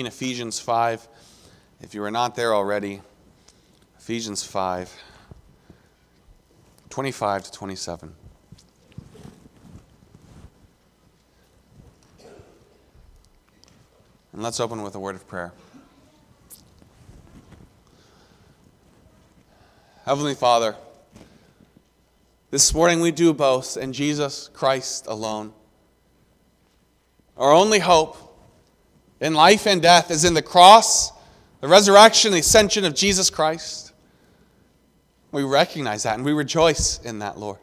in 0.00 0.06
Ephesians 0.06 0.58
5. 0.58 1.06
If 1.82 1.94
you 1.94 2.02
are 2.02 2.10
not 2.10 2.34
there 2.34 2.54
already, 2.54 3.02
Ephesians 3.98 4.42
5, 4.42 4.90
25 6.88 7.44
to 7.44 7.52
27. 7.52 8.14
And 14.32 14.42
let's 14.42 14.58
open 14.58 14.82
with 14.82 14.94
a 14.94 14.98
word 14.98 15.16
of 15.16 15.28
prayer. 15.28 15.52
Heavenly 20.06 20.34
Father, 20.34 20.76
this 22.50 22.72
morning 22.72 23.00
we 23.00 23.10
do 23.10 23.34
boast 23.34 23.76
in 23.76 23.92
Jesus 23.92 24.48
Christ 24.54 25.06
alone. 25.06 25.52
Our 27.36 27.52
only 27.52 27.80
hope 27.80 28.29
in 29.20 29.34
life 29.34 29.66
and 29.66 29.82
death 29.82 30.10
is 30.10 30.24
in 30.24 30.34
the 30.34 30.42
cross, 30.42 31.12
the 31.60 31.68
resurrection, 31.68 32.32
the 32.32 32.38
ascension 32.38 32.84
of 32.84 32.94
Jesus 32.94 33.28
Christ. 33.30 33.92
We 35.30 35.44
recognize 35.44 36.02
that 36.04 36.16
and 36.16 36.24
we 36.24 36.32
rejoice 36.32 36.98
in 37.00 37.20
that, 37.20 37.38
Lord. 37.38 37.58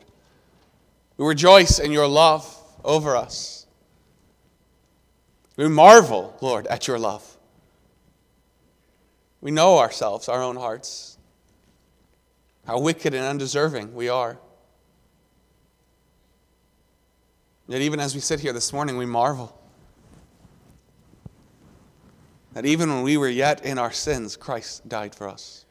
We 1.18 1.26
rejoice 1.26 1.80
in 1.80 1.92
your 1.92 2.08
love 2.08 2.56
over 2.84 3.16
us. 3.16 3.66
We 5.58 5.68
marvel, 5.68 6.38
Lord, 6.40 6.68
at 6.68 6.88
your 6.88 7.00
love. 7.00 7.38
We 9.42 9.50
know 9.50 9.80
ourselves, 9.80 10.30
our 10.30 10.42
own 10.42 10.56
hearts, 10.56 11.18
how 12.66 12.80
wicked 12.80 13.14
and 13.16 13.26
undeserving 13.26 13.96
we 13.96 14.10
are. 14.10 14.38
Yet, 17.68 17.82
even 17.82 18.00
as 18.00 18.14
we 18.14 18.22
sit 18.22 18.40
here 18.40 18.54
this 18.54 18.72
morning, 18.72 18.98
we 18.98 19.06
marvel 19.06 19.57
that 22.58 22.66
even 22.66 22.90
when 22.90 23.04
we 23.04 23.18
were 23.18 23.30
yet 23.30 23.64
in 23.64 23.78
our 23.78 23.92
sins, 23.92 24.36
Christ 24.36 24.90
died 24.90 25.14
for 25.14 25.28
us. 25.28 25.64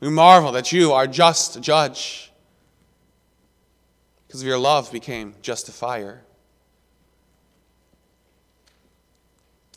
We 0.00 0.10
marvel 0.10 0.50
that 0.50 0.72
you 0.72 0.90
are 0.90 1.06
just 1.06 1.60
judge 1.60 2.32
because 4.26 4.40
of 4.40 4.48
your 4.48 4.58
love 4.58 4.90
became 4.90 5.36
justifier. 5.40 6.24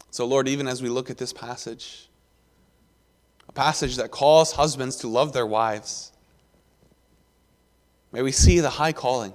So, 0.09 0.25
Lord, 0.25 0.47
even 0.47 0.67
as 0.67 0.81
we 0.81 0.89
look 0.89 1.11
at 1.11 1.19
this 1.19 1.31
passage, 1.31 2.09
a 3.47 3.51
passage 3.51 3.97
that 3.97 4.09
calls 4.09 4.53
husbands 4.53 4.95
to 4.95 5.07
love 5.07 5.33
their 5.33 5.45
wives, 5.45 6.11
may 8.11 8.23
we 8.23 8.31
see 8.31 8.59
the 8.59 8.71
high 8.71 8.93
calling, 8.93 9.33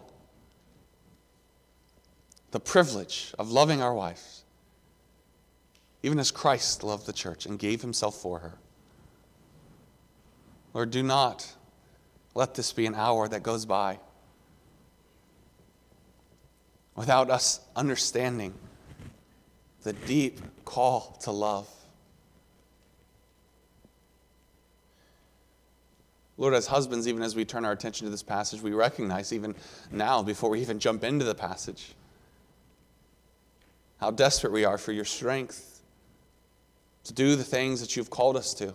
the 2.50 2.60
privilege 2.60 3.32
of 3.38 3.50
loving 3.50 3.80
our 3.80 3.94
wives, 3.94 4.44
even 6.02 6.18
as 6.18 6.30
Christ 6.30 6.82
loved 6.82 7.06
the 7.06 7.12
church 7.12 7.46
and 7.46 7.58
gave 7.58 7.82
himself 7.82 8.16
for 8.16 8.40
her. 8.40 8.54
Lord, 10.72 10.90
do 10.90 11.02
not 11.02 11.54
let 12.34 12.54
this 12.54 12.72
be 12.72 12.86
an 12.86 12.94
hour 12.94 13.28
that 13.28 13.42
goes 13.42 13.66
by 13.66 13.98
without 16.94 17.30
us 17.30 17.60
understanding 17.74 18.54
the 19.82 19.92
deep 19.92 20.40
call 20.64 21.18
to 21.22 21.30
love. 21.30 21.68
Lord, 26.36 26.54
as 26.54 26.66
husbands, 26.66 27.06
even 27.06 27.22
as 27.22 27.36
we 27.36 27.44
turn 27.44 27.64
our 27.64 27.72
attention 27.72 28.06
to 28.06 28.10
this 28.10 28.22
passage, 28.22 28.62
we 28.62 28.72
recognize 28.72 29.32
even 29.32 29.54
now, 29.90 30.22
before 30.22 30.50
we 30.50 30.60
even 30.60 30.78
jump 30.78 31.04
into 31.04 31.24
the 31.24 31.34
passage, 31.34 31.94
how 34.00 34.10
desperate 34.10 34.52
we 34.52 34.64
are 34.64 34.78
for 34.78 34.92
your 34.92 35.04
strength 35.04 35.82
to 37.04 37.12
do 37.12 37.36
the 37.36 37.44
things 37.44 37.80
that 37.80 37.96
you've 37.96 38.10
called 38.10 38.36
us 38.36 38.54
to, 38.54 38.74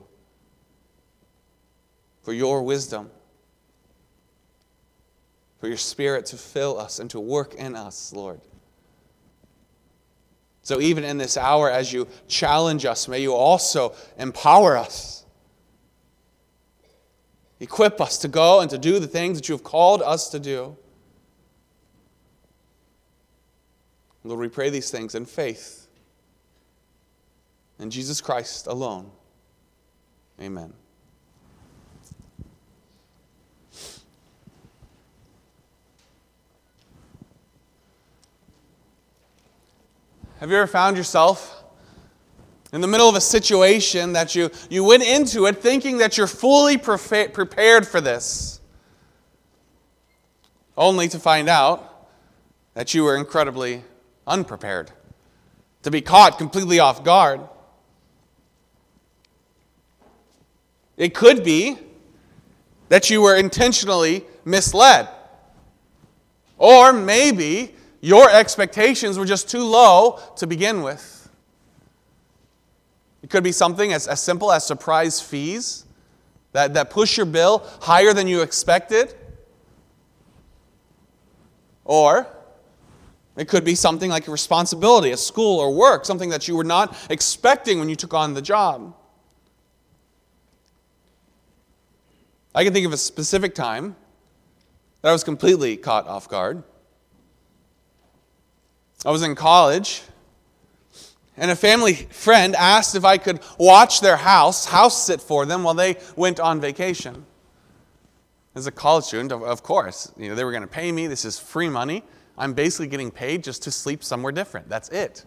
for 2.24 2.34
your 2.34 2.64
wisdom 2.64 3.10
for 5.66 5.70
your 5.70 5.78
Spirit 5.78 6.28
to 6.28 6.38
fill 6.38 6.80
us 6.80 7.00
and 7.00 7.10
to 7.10 7.20
work 7.20 7.56
in 7.56 7.76
us, 7.76 8.14
Lord. 8.14 8.40
So, 10.62 10.80
even 10.80 11.04
in 11.04 11.18
this 11.18 11.38
hour, 11.38 11.72
as 11.72 11.92
you 11.92 12.08
challenge 12.28 12.86
us, 12.86 13.08
may 13.08 13.20
you 13.20 13.34
also 13.34 13.96
empower 14.20 14.78
us. 14.78 15.26
Equip 17.60 18.00
us 18.00 18.20
to 18.20 18.28
go 18.28 18.60
and 18.60 18.70
to 18.70 18.78
do 18.78 19.00
the 19.00 19.08
things 19.08 19.40
that 19.40 19.50
you 19.50 19.56
have 19.56 19.64
called 19.64 20.04
us 20.04 20.30
to 20.30 20.40
do. 20.40 20.78
Lord, 24.26 24.40
we 24.40 24.50
pray 24.50 24.72
these 24.72 24.90
things 24.90 25.14
in 25.14 25.26
faith. 25.26 25.88
In 27.80 27.92
Jesus 27.92 28.22
Christ 28.22 28.66
alone. 28.66 29.12
Amen. 30.42 30.74
Have 40.40 40.50
you 40.50 40.58
ever 40.58 40.68
found 40.68 40.98
yourself 40.98 41.64
in 42.74 42.82
the 42.82 42.88
middle 42.88 43.08
of 43.08 43.16
a 43.16 43.22
situation 43.22 44.14
that 44.14 44.36
you, 44.36 44.50
you 44.70 44.84
went 44.84 45.04
into 45.04 45.46
it 45.46 45.62
thinking 45.62 46.00
that 46.00 46.18
you're 46.18 46.28
fully 46.28 46.78
prepared 46.78 47.88
for 47.88 48.02
this, 48.02 48.60
only 50.76 51.08
to 51.10 51.20
find 51.20 51.48
out 51.48 52.10
that 52.74 52.94
you 52.94 53.04
were 53.04 53.16
incredibly 53.16 53.84
unprepared, 54.28 54.92
to 55.84 55.92
be 55.92 56.02
caught 56.02 56.38
completely 56.38 56.80
off 56.80 57.04
guard? 57.04 57.42
It 60.98 61.14
could 61.14 61.44
be 61.44 61.78
that 62.90 63.10
you 63.10 63.22
were 63.22 63.36
intentionally 63.36 64.24
misled. 64.46 65.10
Or 66.58 66.94
maybe 66.94 67.76
your 68.02 68.30
expectations 68.30 69.18
were 69.18 69.26
just 69.26 69.50
too 69.50 69.64
low 69.64 70.20
to 70.38 70.48
begin 70.48 70.84
with. 70.84 71.30
It 73.24 73.30
could 73.30 73.44
be 73.44 73.52
something 73.52 73.92
as, 73.92 74.08
as 74.08 74.22
simple 74.22 74.52
as 74.52 74.66
surprise 74.66 75.20
fees 75.20 75.86
that, 76.52 76.76
that 76.76 76.92
push 76.92 77.18
your 77.18 77.26
bill 77.26 77.68
higher 77.82 78.14
than 78.14 78.28
you 78.28 78.42
expected. 78.42 79.14
Or 81.84 82.28
it 83.38 83.48
could 83.48 83.64
be 83.66 83.76
something 83.76 84.10
like 84.10 84.28
a 84.28 84.32
responsibility, 84.32 85.12
a 85.12 85.18
school 85.18 85.60
or 85.60 85.74
work, 85.74 86.06
something 86.06 86.30
that 86.30 86.48
you 86.48 86.56
were 86.56 86.64
not 86.64 86.96
expecting 87.10 87.80
when 87.80 87.90
you 87.90 87.96
took 87.96 88.14
on 88.14 88.34
the 88.34 88.42
job. 88.42 88.96
I 92.54 92.64
can 92.64 92.72
think 92.72 92.86
of 92.86 92.94
a 92.94 92.98
specific 92.98 93.54
time 93.54 93.98
that 95.02 95.10
I 95.10 95.12
was 95.12 95.26
completely 95.26 95.76
caught 95.76 96.08
off 96.08 96.30
guard. 96.30 96.64
I 99.06 99.12
was 99.12 99.22
in 99.22 99.36
college, 99.36 100.02
and 101.36 101.52
a 101.52 101.56
family 101.56 101.94
friend 101.94 102.56
asked 102.56 102.96
if 102.96 103.04
I 103.04 103.18
could 103.18 103.42
watch 103.60 104.00
their 104.00 104.16
house, 104.16 104.66
house 104.66 105.06
sit 105.06 105.22
for 105.22 105.46
them 105.46 105.64
while 105.64 105.74
they 105.74 105.98
went 106.16 106.40
on 106.40 106.62
vacation. 106.62 107.26
As 108.56 108.66
a 108.66 108.72
college 108.72 109.04
student, 109.04 109.34
of 109.34 109.62
course, 109.62 110.12
you 110.16 110.30
know, 110.30 110.36
they 110.36 110.46
were 110.46 110.52
going 110.52 110.64
to 110.64 110.68
pay 110.68 110.90
me. 110.94 111.08
This 111.08 111.26
is 111.26 111.38
free 111.38 111.68
money. 111.68 112.04
I'm 112.38 112.54
basically 112.54 112.88
getting 112.88 113.12
paid 113.12 113.44
just 113.44 113.64
to 113.64 113.72
sleep 113.72 114.04
somewhere 114.04 114.32
different. 114.32 114.68
That's 114.70 114.90
it. 114.90 115.26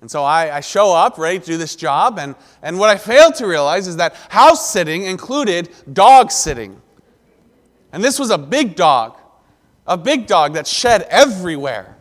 And 0.00 0.10
so 0.10 0.22
I, 0.22 0.56
I, 0.56 0.60
show 0.60 0.94
up 0.94 1.18
ready 1.18 1.38
to 1.38 1.44
do 1.44 1.56
this 1.56 1.74
job, 1.74 2.18
and, 2.18 2.34
and 2.62 2.78
what 2.78 2.90
I 2.90 2.96
failed 2.96 3.34
to 3.36 3.46
realize 3.46 3.88
is 3.88 3.96
that 3.96 4.14
house 4.28 4.70
sitting 4.70 5.04
included 5.04 5.70
dog 5.92 6.30
sitting. 6.30 6.80
And 7.92 8.04
this 8.04 8.18
was 8.18 8.30
a 8.30 8.38
big 8.38 8.76
dog, 8.76 9.18
a 9.86 9.96
big 9.96 10.26
dog 10.26 10.52
that 10.52 10.66
shed 10.66 11.06
everywhere 11.08 11.96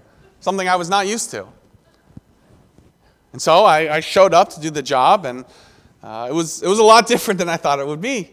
something 0.46 0.70
I 0.70 0.76
was 0.76 0.90
not 0.90 1.08
used 1.08 1.32
to. 1.32 1.48
And 3.34 3.42
so 3.42 3.66
I, 3.66 3.96
I 3.96 4.00
showed 4.00 4.34
up 4.34 4.50
to 4.52 4.62
do 4.62 4.70
the 4.70 4.84
job, 4.84 5.26
and 5.26 5.44
uh, 6.04 6.28
it, 6.30 6.34
was, 6.34 6.62
it 6.62 6.68
was 6.68 6.80
a 6.80 6.84
lot 6.84 7.08
different 7.14 7.40
than 7.40 7.50
I 7.50 7.58
thought 7.58 7.80
it 7.80 7.88
would 7.88 8.02
be. 8.02 8.30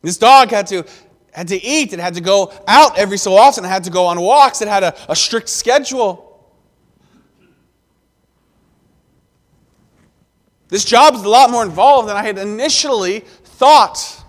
This 0.00 0.16
dog 0.16 0.50
had 0.50 0.66
to, 0.68 0.84
had 1.38 1.48
to 1.48 1.64
eat, 1.64 1.92
it 1.92 2.00
had 2.00 2.14
to 2.14 2.20
go 2.20 2.52
out 2.66 2.98
every 2.98 3.16
so 3.16 3.36
often, 3.36 3.64
it 3.64 3.68
had 3.68 3.84
to 3.84 3.90
go 3.90 4.06
on 4.06 4.20
walks, 4.20 4.60
it 4.60 4.66
had 4.66 4.82
a, 4.82 4.94
a 5.08 5.14
strict 5.14 5.48
schedule. 5.48 6.24
This 10.68 10.84
job 10.84 11.14
is 11.14 11.22
a 11.22 11.28
lot 11.28 11.50
more 11.50 11.62
involved 11.62 12.08
than 12.08 12.16
I 12.16 12.24
had 12.24 12.38
initially 12.38 13.20
thought. 13.20 14.20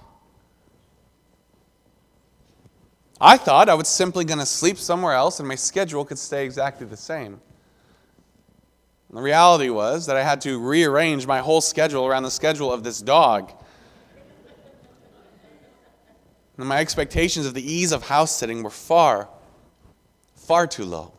I 3.20 3.38
thought 3.38 3.70
I 3.70 3.74
was 3.74 3.88
simply 3.88 4.24
going 4.24 4.40
to 4.40 4.46
sleep 4.46 4.78
somewhere 4.78 5.14
else 5.14 5.40
and 5.40 5.48
my 5.48 5.56
schedule 5.56 6.06
could 6.06 6.20
stay 6.20 6.46
exactly 6.46 6.86
the 6.86 6.96
same. 6.96 7.42
And 9.10 9.18
the 9.18 9.22
reality 9.24 9.70
was 9.70 10.06
that 10.06 10.16
I 10.16 10.22
had 10.24 10.42
to 10.42 10.60
rearrange 10.60 11.26
my 11.26 11.40
whole 11.40 11.60
schedule 11.60 12.06
around 12.06 12.22
the 12.22 12.32
schedule 12.32 12.72
of 12.72 12.84
this 12.84 13.02
dog. 13.02 13.52
And 16.60 16.68
my 16.68 16.80
expectations 16.80 17.46
of 17.46 17.54
the 17.54 17.64
ease 17.64 17.94
of 17.94 18.04
house 18.10 18.36
sitting 18.36 18.64
were 18.64 18.70
far, 18.70 19.30
far 20.36 20.68
too 20.68 20.84
low. 20.84 21.14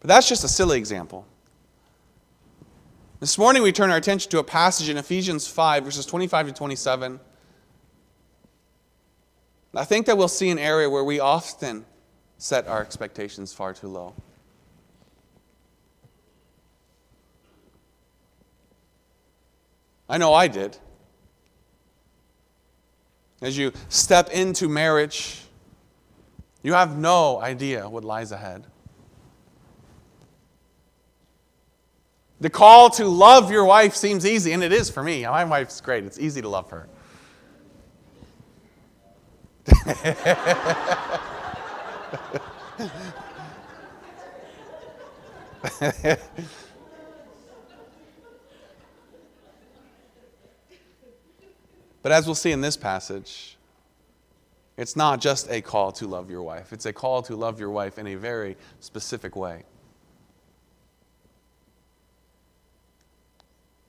But 0.00 0.08
that's 0.08 0.28
just 0.28 0.44
a 0.44 0.48
silly 0.48 0.76
example. 0.76 1.26
This 3.20 3.38
morning 3.38 3.62
we 3.62 3.72
turn 3.72 3.90
our 3.90 3.96
attention 3.96 4.30
to 4.32 4.38
a 4.38 4.44
passage 4.44 4.90
in 4.90 4.98
Ephesians 4.98 5.48
5, 5.48 5.82
verses 5.82 6.04
25 6.04 6.48
to 6.48 6.52
27. 6.52 7.20
I 9.74 9.84
think 9.86 10.04
that 10.04 10.18
we'll 10.18 10.28
see 10.28 10.50
an 10.50 10.58
area 10.58 10.90
where 10.90 11.04
we 11.04 11.20
often 11.20 11.86
set 12.36 12.68
our 12.68 12.82
expectations 12.82 13.54
far 13.54 13.72
too 13.72 13.88
low. 13.88 14.12
I 20.06 20.18
know 20.18 20.34
I 20.34 20.48
did. 20.48 20.76
As 23.44 23.56
you 23.58 23.72
step 23.90 24.30
into 24.30 24.70
marriage, 24.70 25.42
you 26.62 26.72
have 26.72 26.96
no 26.96 27.42
idea 27.42 27.86
what 27.86 28.02
lies 28.02 28.32
ahead. 28.32 28.64
The 32.40 32.48
call 32.48 32.88
to 32.90 33.04
love 33.04 33.50
your 33.52 33.66
wife 33.66 33.94
seems 33.96 34.24
easy, 34.24 34.52
and 34.52 34.64
it 34.64 34.72
is 34.72 34.88
for 34.88 35.02
me. 35.02 35.24
My 35.24 35.44
wife's 35.44 35.78
great. 35.82 36.04
It's 36.04 36.18
easy 36.18 36.40
to 36.40 36.48
love 36.48 36.70
her. 36.70 36.88
but 52.04 52.12
as 52.12 52.26
we'll 52.26 52.34
see 52.34 52.52
in 52.52 52.60
this 52.60 52.76
passage, 52.76 53.56
it's 54.76 54.94
not 54.94 55.22
just 55.22 55.50
a 55.50 55.62
call 55.62 55.90
to 55.92 56.06
love 56.06 56.30
your 56.30 56.42
wife, 56.42 56.70
it's 56.70 56.84
a 56.84 56.92
call 56.92 57.22
to 57.22 57.34
love 57.34 57.58
your 57.58 57.70
wife 57.70 57.98
in 57.98 58.06
a 58.06 58.14
very 58.14 58.58
specific 58.78 59.34
way. 59.34 59.62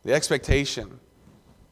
The 0.03 0.13
expectation, 0.13 1.01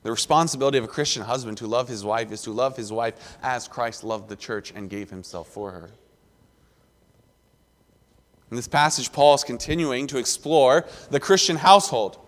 the 0.02 0.12
responsibility 0.12 0.78
of 0.78 0.84
a 0.84 0.88
Christian 0.90 1.24
husband 1.24 1.60
to 1.60 1.68
love 1.68 1.88
his 1.88 2.04
wife 2.04 2.30
is 2.30 2.42
to 2.42 2.52
love 2.52 2.76
his 2.76 2.92
wife 2.92 3.38
as 3.42 3.70
Christ 3.70 4.04
loved 4.04 4.28
the 4.28 4.36
church 4.36 4.74
and 4.76 4.90
gave 4.90 5.10
himself 5.10 5.48
for 5.48 5.72
her. 5.72 5.92
In 8.52 8.58
this 8.58 8.68
passage, 8.68 9.14
Paul 9.14 9.36
is 9.36 9.46
continuing 9.46 10.08
to 10.08 10.18
explore 10.18 10.86
the 11.10 11.22
Christian 11.22 11.56
household, 11.56 12.20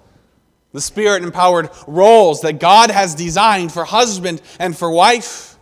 the 0.75 0.81
spirit 0.81 1.23
empowered 1.23 1.69
roles 1.87 2.41
that 2.41 2.59
God 2.59 2.91
has 2.91 3.15
designed 3.15 3.71
for 3.71 3.85
husband 3.85 4.41
and 4.59 4.77
for 4.77 4.91
wife. 4.91 5.57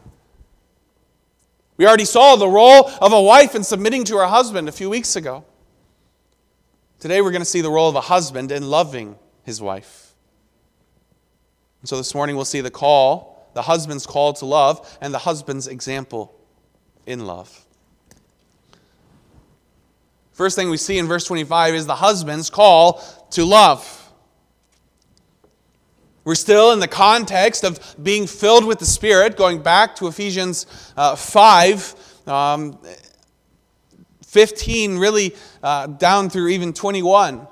We 1.77 1.85
already 1.85 2.05
saw 2.05 2.35
the 2.35 2.47
role 2.47 2.89
of 2.99 3.13
a 3.13 3.21
wife 3.21 3.53
in 3.53 3.63
submitting 3.63 4.05
to 4.05 4.17
her 4.17 4.25
husband 4.25 4.67
a 4.67 4.71
few 4.71 4.89
weeks 4.89 5.15
ago. 5.15 5.45
Today, 6.99 7.21
we're 7.21 7.31
going 7.31 7.41
to 7.41 7.45
see 7.45 7.61
the 7.61 7.69
role 7.69 7.89
of 7.89 7.95
a 7.95 8.01
husband 8.01 8.51
in 8.51 8.69
loving 8.69 9.15
his 9.43 9.61
wife. 9.61 10.13
And 11.81 11.89
so 11.89 11.97
this 11.97 12.15
morning 12.15 12.35
we'll 12.35 12.45
see 12.45 12.61
the 12.61 12.71
call, 12.71 13.51
the 13.53 13.61
husband's 13.61 14.07
call 14.07 14.33
to 14.33 14.45
love, 14.45 14.97
and 14.99 15.13
the 15.13 15.19
husband's 15.19 15.67
example 15.67 16.33
in 17.05 17.25
love. 17.25 17.65
First 20.31 20.55
thing 20.55 20.71
we 20.71 20.77
see 20.77 20.97
in 20.97 21.05
verse 21.05 21.25
25 21.25 21.75
is 21.75 21.85
the 21.85 21.95
husband's 21.95 22.49
call 22.49 22.93
to 23.31 23.45
love. 23.45 24.02
We're 26.25 26.35
still 26.35 26.71
in 26.71 26.79
the 26.79 26.87
context 26.87 27.65
of 27.65 27.95
being 28.01 28.27
filled 28.27 28.65
with 28.65 28.79
the 28.79 28.85
Spirit, 28.85 29.35
going 29.35 29.61
back 29.61 29.95
to 29.97 30.07
Ephesians 30.07 30.65
uh, 30.95 31.15
5, 31.15 31.95
um, 32.27 32.79
15, 34.25 34.97
really 34.97 35.35
uh, 35.61 35.87
down 35.87 36.29
through 36.29 36.47
even 36.49 36.71
21. 36.71 37.45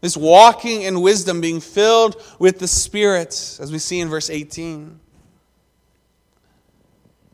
This 0.00 0.16
walking 0.16 0.82
in 0.82 1.02
wisdom, 1.02 1.42
being 1.42 1.60
filled 1.60 2.22
with 2.38 2.58
the 2.58 2.68
Spirit, 2.68 3.58
as 3.60 3.70
we 3.70 3.78
see 3.78 4.00
in 4.00 4.08
verse 4.08 4.30
18. 4.30 4.98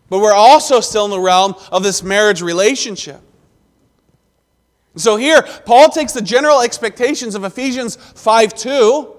But 0.09 0.19
we're 0.19 0.35
also 0.35 0.81
still 0.81 1.05
in 1.05 1.13
the 1.13 1.21
realm 1.21 1.55
of 1.71 1.85
this 1.85 2.03
marriage 2.03 2.43
relationship. 2.43 3.21
So 4.97 5.17
here, 5.17 5.43
Paul 5.65 5.91
takes 5.91 6.13
the 6.13 6.21
general 6.21 6.61
expectations 6.61 7.35
of 7.35 7.45
Ephesians 7.45 7.97
5 7.97 8.55
2 8.55 9.12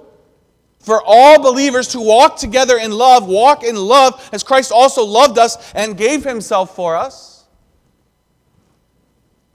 for 0.84 1.02
all 1.04 1.42
believers 1.42 1.88
to 1.90 2.00
walk 2.00 2.38
together 2.38 2.78
in 2.78 2.92
love, 2.92 3.28
walk 3.28 3.64
in 3.64 3.76
love 3.76 4.30
as 4.32 4.44
Christ 4.44 4.72
also 4.72 5.04
loved 5.04 5.38
us 5.38 5.74
and 5.74 5.98
gave 5.98 6.24
himself 6.24 6.76
for 6.76 6.96
us. 6.96 7.46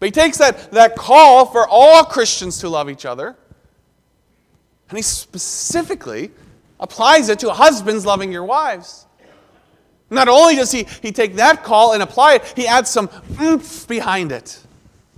But 0.01 0.07
he 0.07 0.11
takes 0.11 0.39
that, 0.39 0.73
that 0.73 0.97
call 0.97 1.47
for 1.47 1.67
all 1.69 2.05
Christians 2.05 2.59
to 2.61 2.69
love 2.69 2.91
each 2.91 3.05
other 3.05 3.37
and 4.89 4.97
he 4.97 5.03
specifically 5.03 6.31
applies 6.81 7.29
it 7.29 7.39
to 7.41 7.51
husbands 7.53 8.07
loving 8.07 8.33
your 8.33 8.45
wives. 8.45 9.07
Not 10.11 10.29
only 10.29 10.57
does 10.57 10.73
he, 10.73 10.87
he 11.03 11.13
take 11.13 11.35
that 11.35 11.63
call 11.63 11.93
and 11.93 12.03
apply 12.03 12.37
it, 12.37 12.53
he 12.57 12.67
adds 12.67 12.89
some 12.89 13.11
oomph 13.41 13.87
behind 13.87 14.33
it, 14.33 14.63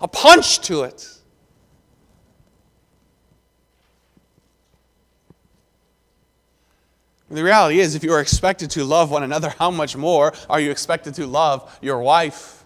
a 0.01 0.09
punch 0.09 0.61
to 0.63 0.83
it. 0.83 1.09
The 7.31 7.45
reality 7.45 7.79
is, 7.79 7.95
if 7.95 8.03
you 8.03 8.13
are 8.13 8.21
expected 8.21 8.73
to 8.73 8.85
love 8.85 9.13
one 9.13 9.23
another, 9.23 9.51
how 9.51 9.71
much 9.71 9.97
more 9.97 10.33
are 10.49 10.59
you 10.59 10.73
expected 10.73 11.15
to 11.15 11.29
love 11.29 11.79
your 11.81 12.01
wife? 12.01 12.65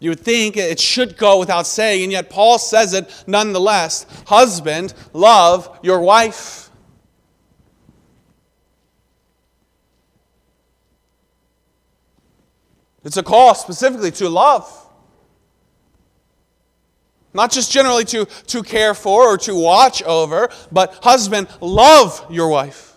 You 0.00 0.10
would 0.10 0.18
think 0.18 0.56
it 0.56 0.80
should 0.80 1.16
go 1.16 1.38
without 1.38 1.68
saying, 1.68 2.02
and 2.02 2.10
yet 2.10 2.28
Paul 2.28 2.58
says 2.58 2.92
it 2.94 3.08
nonetheless. 3.28 4.06
Husband, 4.26 4.92
love 5.12 5.78
your 5.84 6.00
wife. 6.00 6.68
It's 13.04 13.16
a 13.16 13.22
call 13.22 13.54
specifically 13.54 14.10
to 14.10 14.28
love. 14.28 14.81
Not 17.34 17.50
just 17.50 17.72
generally 17.72 18.04
to, 18.06 18.26
to 18.26 18.62
care 18.62 18.94
for 18.94 19.34
or 19.34 19.38
to 19.38 19.54
watch 19.54 20.02
over, 20.02 20.50
but 20.70 20.94
husband, 21.02 21.48
love 21.60 22.26
your 22.30 22.48
wife. 22.48 22.92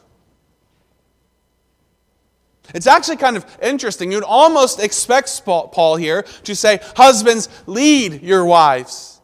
It's 2.74 2.88
actually 2.88 3.18
kind 3.18 3.38
of 3.38 3.46
interesting. 3.62 4.12
You'd 4.12 4.24
almost 4.24 4.82
expect 4.82 5.46
Paul 5.46 5.96
here 5.96 6.24
to 6.44 6.56
say, 6.56 6.80
Husbands, 6.96 7.48
lead 7.68 8.22
your 8.22 8.46
wives. 8.46 9.22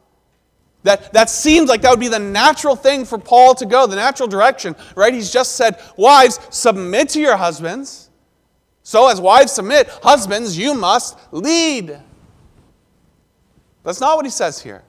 That, 0.83 1.13
that 1.13 1.29
seems 1.29 1.69
like 1.69 1.81
that 1.81 1.91
would 1.91 1.99
be 1.99 2.07
the 2.07 2.19
natural 2.19 2.75
thing 2.75 3.05
for 3.05 3.17
Paul 3.17 3.53
to 3.55 3.65
go, 3.65 3.85
the 3.85 3.95
natural 3.95 4.27
direction, 4.27 4.75
right? 4.95 5.13
He's 5.13 5.31
just 5.31 5.55
said, 5.55 5.79
Wives, 5.97 6.39
submit 6.49 7.09
to 7.09 7.19
your 7.19 7.35
husbands. 7.35 8.09
So, 8.83 9.07
as 9.09 9.21
wives 9.21 9.51
submit, 9.51 9.87
husbands, 10.01 10.57
you 10.57 10.73
must 10.73 11.17
lead. 11.31 11.99
That's 13.83 13.99
not 13.99 14.15
what 14.15 14.25
he 14.25 14.31
says 14.31 14.59
here. 14.61 14.83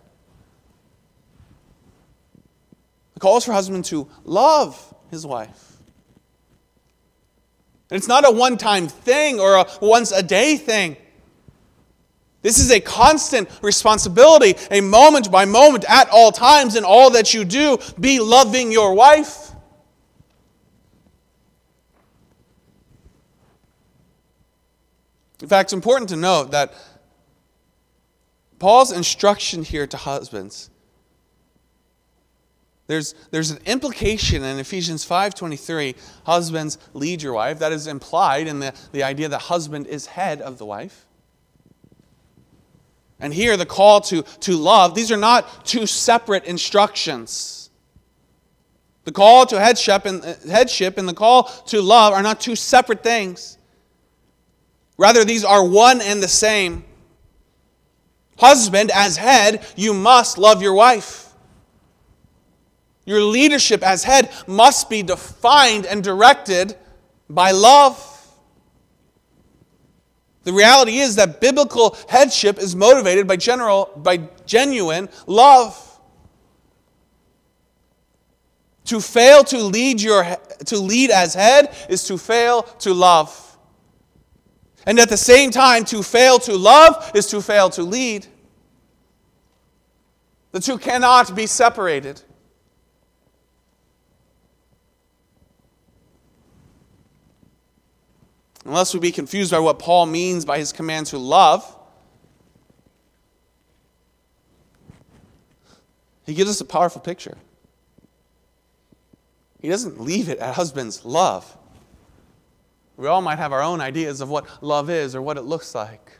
The 3.23 3.29
call 3.29 3.37
is 3.37 3.45
for 3.45 3.53
husband 3.53 3.85
to 3.85 4.09
love 4.25 4.93
his 5.13 5.25
wife. 5.25 5.79
And 7.89 7.97
it's 7.97 8.09
not 8.09 8.27
a 8.27 8.33
one 8.33 8.59
time 8.59 8.89
thing 8.89 9.39
or 9.39 9.55
a 9.55 9.67
once 9.81 10.11
a 10.11 10.25
day 10.25 10.57
thing. 10.57 10.97
This 12.41 12.59
is 12.59 12.73
a 12.73 12.81
constant 12.81 13.49
responsibility, 13.63 14.57
a 14.73 14.81
moment 14.81 15.31
by 15.31 15.45
moment, 15.45 15.85
at 15.89 16.09
all 16.09 16.33
times, 16.33 16.75
in 16.75 16.83
all 16.83 17.11
that 17.11 17.33
you 17.33 17.45
do. 17.45 17.79
Be 18.01 18.19
loving 18.19 18.73
your 18.73 18.93
wife. 18.93 19.53
In 25.41 25.47
fact, 25.47 25.69
it's 25.69 25.73
important 25.73 26.09
to 26.09 26.17
note 26.17 26.51
that 26.51 26.75
Paul's 28.59 28.91
instruction 28.91 29.63
here 29.63 29.87
to 29.87 29.97
husbands 29.97 30.72
there's, 32.93 33.15
there's 33.31 33.51
an 33.51 33.59
implication 33.65 34.45
in 34.45 34.59
Ephesians 34.59 35.03
5.23, 35.07 35.97
husbands, 36.27 36.77
lead 36.93 37.23
your 37.23 37.33
wife. 37.33 37.59
That 37.61 37.73
is 37.73 37.87
implied 37.87 38.47
in 38.47 38.59
the, 38.59 38.75
the 38.93 39.03
idea 39.03 39.31
that 39.31 39.39
husband 39.39 39.87
is 39.87 40.05
head 40.05 40.43
of 40.43 40.59
the 40.59 40.67
wife. 40.67 41.07
And 43.19 43.33
here, 43.33 43.57
the 43.57 43.65
call 43.65 44.03
to, 44.03 44.21
to 44.41 44.57
love, 44.57 44.95
these 44.95 45.11
are 45.11 45.17
not 45.17 45.65
two 45.65 45.87
separate 45.87 46.45
instructions. 46.45 47.71
The 49.05 49.13
call 49.13 49.47
to 49.47 49.59
headship 49.59 50.05
and, 50.05 50.23
uh, 50.23 50.35
headship 50.51 50.99
and 50.99 51.09
the 51.09 51.15
call 51.15 51.45
to 51.45 51.81
love 51.81 52.13
are 52.13 52.23
not 52.23 52.43
two 52.43 52.57
separate 52.57 53.03
things. 53.03 53.57
Rather, 54.99 55.25
these 55.25 55.47
are 55.47 55.67
one 55.67 56.03
and 56.03 56.23
the 56.23 56.29
same. 56.29 56.85
Husband, 58.37 58.91
as 58.95 59.17
head, 59.17 59.65
you 59.77 59.95
must 59.95 60.37
love 60.37 60.61
your 60.61 60.75
wife. 60.75 61.22
Your 63.05 63.21
leadership 63.23 63.83
as 63.83 64.05
head 64.05 64.31
must 64.47 64.89
be 64.89 65.03
defined 65.03 65.87
and 65.87 66.05
directed 66.05 66.77
by 67.29 67.51
love. 67.51 68.09
The 70.45 70.53
reality 70.53 70.99
is 70.99 71.17
that 71.17 71.41
biblical 71.41 71.97
headship 72.09 72.59
is 72.59 72.75
motivated 72.75 73.27
by, 73.27 73.37
general, 73.37 73.91
by 73.97 74.29
genuine 74.45 75.09
love. 75.27 75.89
To 78.87 79.01
fail 79.01 79.45
to 79.45 79.59
lead, 79.59 80.01
your, 80.01 80.25
to 80.67 80.79
lead 80.79 81.11
as 81.11 81.35
head 81.35 81.75
is 81.89 82.05
to 82.05 82.19
fail 82.19 82.63
to 82.81 82.93
love. 82.93 83.57
And 84.85 84.99
at 84.99 85.09
the 85.09 85.17
same 85.17 85.53
time, 85.53 85.85
to 85.87 86.03
fail 86.03 86.41
to 86.41 86.57
love 86.57 87.13
is 87.15 87.29
to 87.29 87.41
fail 87.41 87.71
to 87.71 87.85
lead. 87.85 88.27
The 90.51 90.61
two 90.61 90.77
cannot 90.77 91.35
be 91.37 91.47
separated. 91.47 92.21
Unless 98.65 98.95
we 98.95 99.01
be 99.01 99.13
confused 99.13 99.51
by 99.51 99.59
what 99.59 99.79
Paul 99.79 100.07
means 100.07 100.45
by 100.45 100.59
his 100.59 100.73
command 100.73 101.07
to 101.07 101.19
love, 101.19 101.77
he 106.25 106.35
gives 106.35 106.51
us 106.51 106.61
a 106.61 106.65
powerful 106.65 107.01
picture. 107.01 107.37
He 109.61 109.69
doesn't 109.69 110.01
leave 110.01 110.29
it 110.29 110.39
at 110.39 110.55
husbands 110.55 111.05
love. 111.05 111.57
We 112.97 113.07
all 113.07 113.23
might 113.23 113.39
have 113.39 113.53
our 113.53 113.63
own 113.63 113.81
ideas 113.81 114.21
of 114.21 114.29
what 114.29 114.47
love 114.63 114.91
is 114.91 115.15
or 115.15 115.23
what 115.23 115.37
it 115.37 115.43
looks 115.43 115.75
like. 115.75 116.19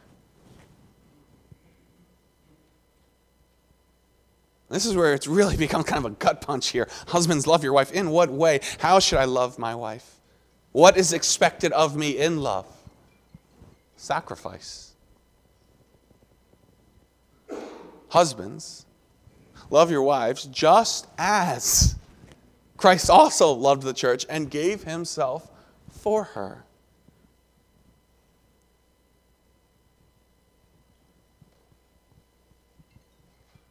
This 4.69 4.87
is 4.87 4.97
where 4.97 5.13
it's 5.13 5.27
really 5.27 5.57
become 5.67 5.85
kind 5.85 6.05
of 6.05 6.13
a 6.13 6.15
gut 6.15 6.41
punch 6.41 6.69
here. 6.69 6.89
Husbands, 7.09 7.47
love 7.47 7.63
your 7.63 7.73
wife. 7.73 7.93
In 7.93 8.11
what 8.11 8.31
way? 8.31 8.61
How 8.79 8.99
should 8.99 9.19
I 9.19 9.27
love 9.27 9.59
my 9.59 9.75
wife? 9.75 10.22
What 10.73 10.97
is 10.97 11.13
expected 11.13 11.73
of 11.73 11.97
me 11.97 12.19
in 12.19 12.41
love? 12.41 12.67
Sacrifice. 13.97 14.93
Husbands, 18.09 18.85
love 19.71 19.91
your 19.91 20.03
wives 20.03 20.45
just 20.47 21.07
as 21.17 21.95
Christ 22.77 23.09
also 23.09 23.53
loved 23.53 23.83
the 23.83 23.95
church 23.95 24.27
and 24.29 24.51
gave 24.51 24.83
himself 24.83 25.49
for 25.91 26.25
her. 26.25 26.65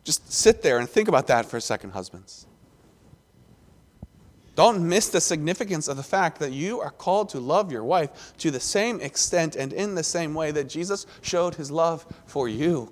Just 0.04 0.32
sit 0.32 0.62
there 0.62 0.80
and 0.80 0.90
think 0.90 1.08
about 1.08 1.28
that 1.28 1.46
for 1.46 1.58
a 1.58 1.62
second, 1.62 1.92
husbands. 1.92 2.48
Don't 4.56 4.88
miss 4.88 5.10
the 5.10 5.22
significance 5.22 5.88
of 5.88 5.98
the 5.98 6.04
fact 6.04 6.40
that 6.40 6.52
you 6.52 6.82
are 6.82 6.92
called 6.92 7.30
to 7.30 7.40
love 7.40 7.72
your 7.72 7.84
wife 7.84 8.34
to 8.40 8.52
the 8.52 8.60
same 8.60 9.00
extent 9.00 9.56
and 9.56 9.72
in 9.72 9.96
the 9.96 10.04
same 10.04 10.34
way 10.34 10.52
that 10.52 10.66
Jesus 10.66 11.06
showed 11.22 11.56
his 11.56 11.72
love 11.72 12.06
for 12.26 12.50
you. 12.50 12.92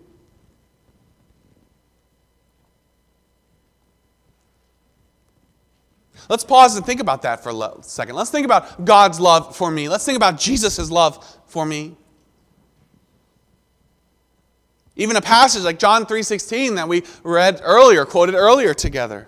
Let's 6.29 6.43
pause 6.43 6.75
and 6.75 6.85
think 6.85 7.01
about 7.01 7.23
that 7.23 7.41
for 7.43 7.49
a 7.49 7.83
second. 7.83 8.15
Let's 8.15 8.29
think 8.29 8.45
about 8.45 8.85
God's 8.85 9.19
love 9.19 9.55
for 9.55 9.71
me. 9.71 9.89
Let's 9.89 10.05
think 10.05 10.15
about 10.15 10.37
Jesus' 10.37 10.91
love 10.91 11.25
for 11.47 11.65
me. 11.65 11.97
Even 14.95 15.15
a 15.15 15.21
passage 15.21 15.63
like 15.63 15.79
John 15.79 16.05
3:16 16.05 16.75
that 16.75 16.87
we 16.87 17.03
read 17.23 17.61
earlier, 17.63 18.05
quoted 18.05 18.35
earlier 18.35 18.73
together. 18.73 19.27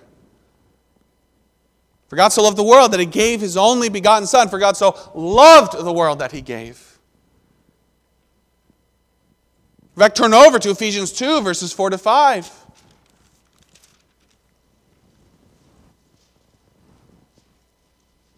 For 2.12 2.18
God 2.18 2.34
so 2.34 2.44
loved 2.44 2.58
the 2.58 2.64
world 2.64 2.92
that 2.92 3.00
he 3.00 3.06
gave 3.06 3.40
his 3.40 3.56
only 3.56 3.88
begotten 3.88 4.28
Son. 4.28 4.50
For 4.50 4.60
God 4.60 4.76
so 4.76 4.98
loved 5.16 5.82
the 5.82 5.94
world 5.94 6.20
that 6.20 6.34
he 6.34 6.42
gave. 6.42 7.00
In 9.96 10.00
fact, 10.02 10.18
turn 10.18 10.34
over 10.34 10.60
to 10.60 10.72
Ephesians 10.72 11.14
2, 11.14 11.40
verses 11.40 11.72
4 11.72 11.92
to 11.92 11.98
5. 11.98 12.66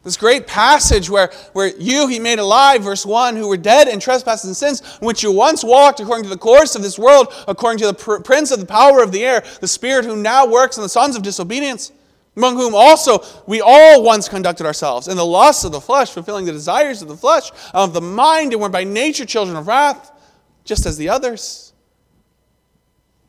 This 0.03 0.17
great 0.17 0.45
passage 0.45 1.09
where, 1.09 1.31
where 1.53 1.75
you 1.79 2.07
he 2.07 2.19
made 2.19 2.37
alive, 2.37 2.83
verse 2.83 3.07
1, 3.07 3.35
who 3.35 3.47
were 3.47 3.57
dead 3.57 3.87
in 3.87 3.99
trespasses 3.99 4.45
and 4.45 4.55
sins, 4.55 4.99
in 5.01 5.07
which 5.07 5.23
you 5.23 5.31
once 5.31 5.63
walked 5.63 5.99
according 5.99 6.25
to 6.25 6.29
the 6.29 6.37
course 6.37 6.75
of 6.75 6.83
this 6.83 6.99
world, 6.99 7.33
according 7.47 7.79
to 7.79 7.87
the 7.87 7.95
pr- 7.95 8.17
prince 8.17 8.51
of 8.51 8.59
the 8.59 8.67
power 8.67 9.01
of 9.01 9.11
the 9.11 9.25
air, 9.25 9.43
the 9.61 9.67
spirit 9.67 10.05
who 10.05 10.15
now 10.15 10.45
works 10.45 10.77
in 10.77 10.83
the 10.83 10.89
sons 10.89 11.15
of 11.15 11.23
disobedience 11.23 11.91
among 12.35 12.55
whom 12.55 12.73
also 12.73 13.23
we 13.45 13.61
all 13.61 14.03
once 14.03 14.27
conducted 14.27 14.65
ourselves 14.65 15.07
in 15.07 15.17
the 15.17 15.25
lusts 15.25 15.63
of 15.63 15.71
the 15.71 15.81
flesh, 15.81 16.11
fulfilling 16.11 16.45
the 16.45 16.51
desires 16.51 17.01
of 17.01 17.07
the 17.07 17.17
flesh, 17.17 17.51
of 17.73 17.93
the 17.93 18.01
mind, 18.01 18.53
and 18.53 18.61
were 18.61 18.69
by 18.69 18.83
nature 18.83 19.25
children 19.25 19.55
of 19.55 19.67
wrath, 19.67 20.11
just 20.63 20.85
as 20.85 20.97
the 20.97 21.09
others. 21.09 21.73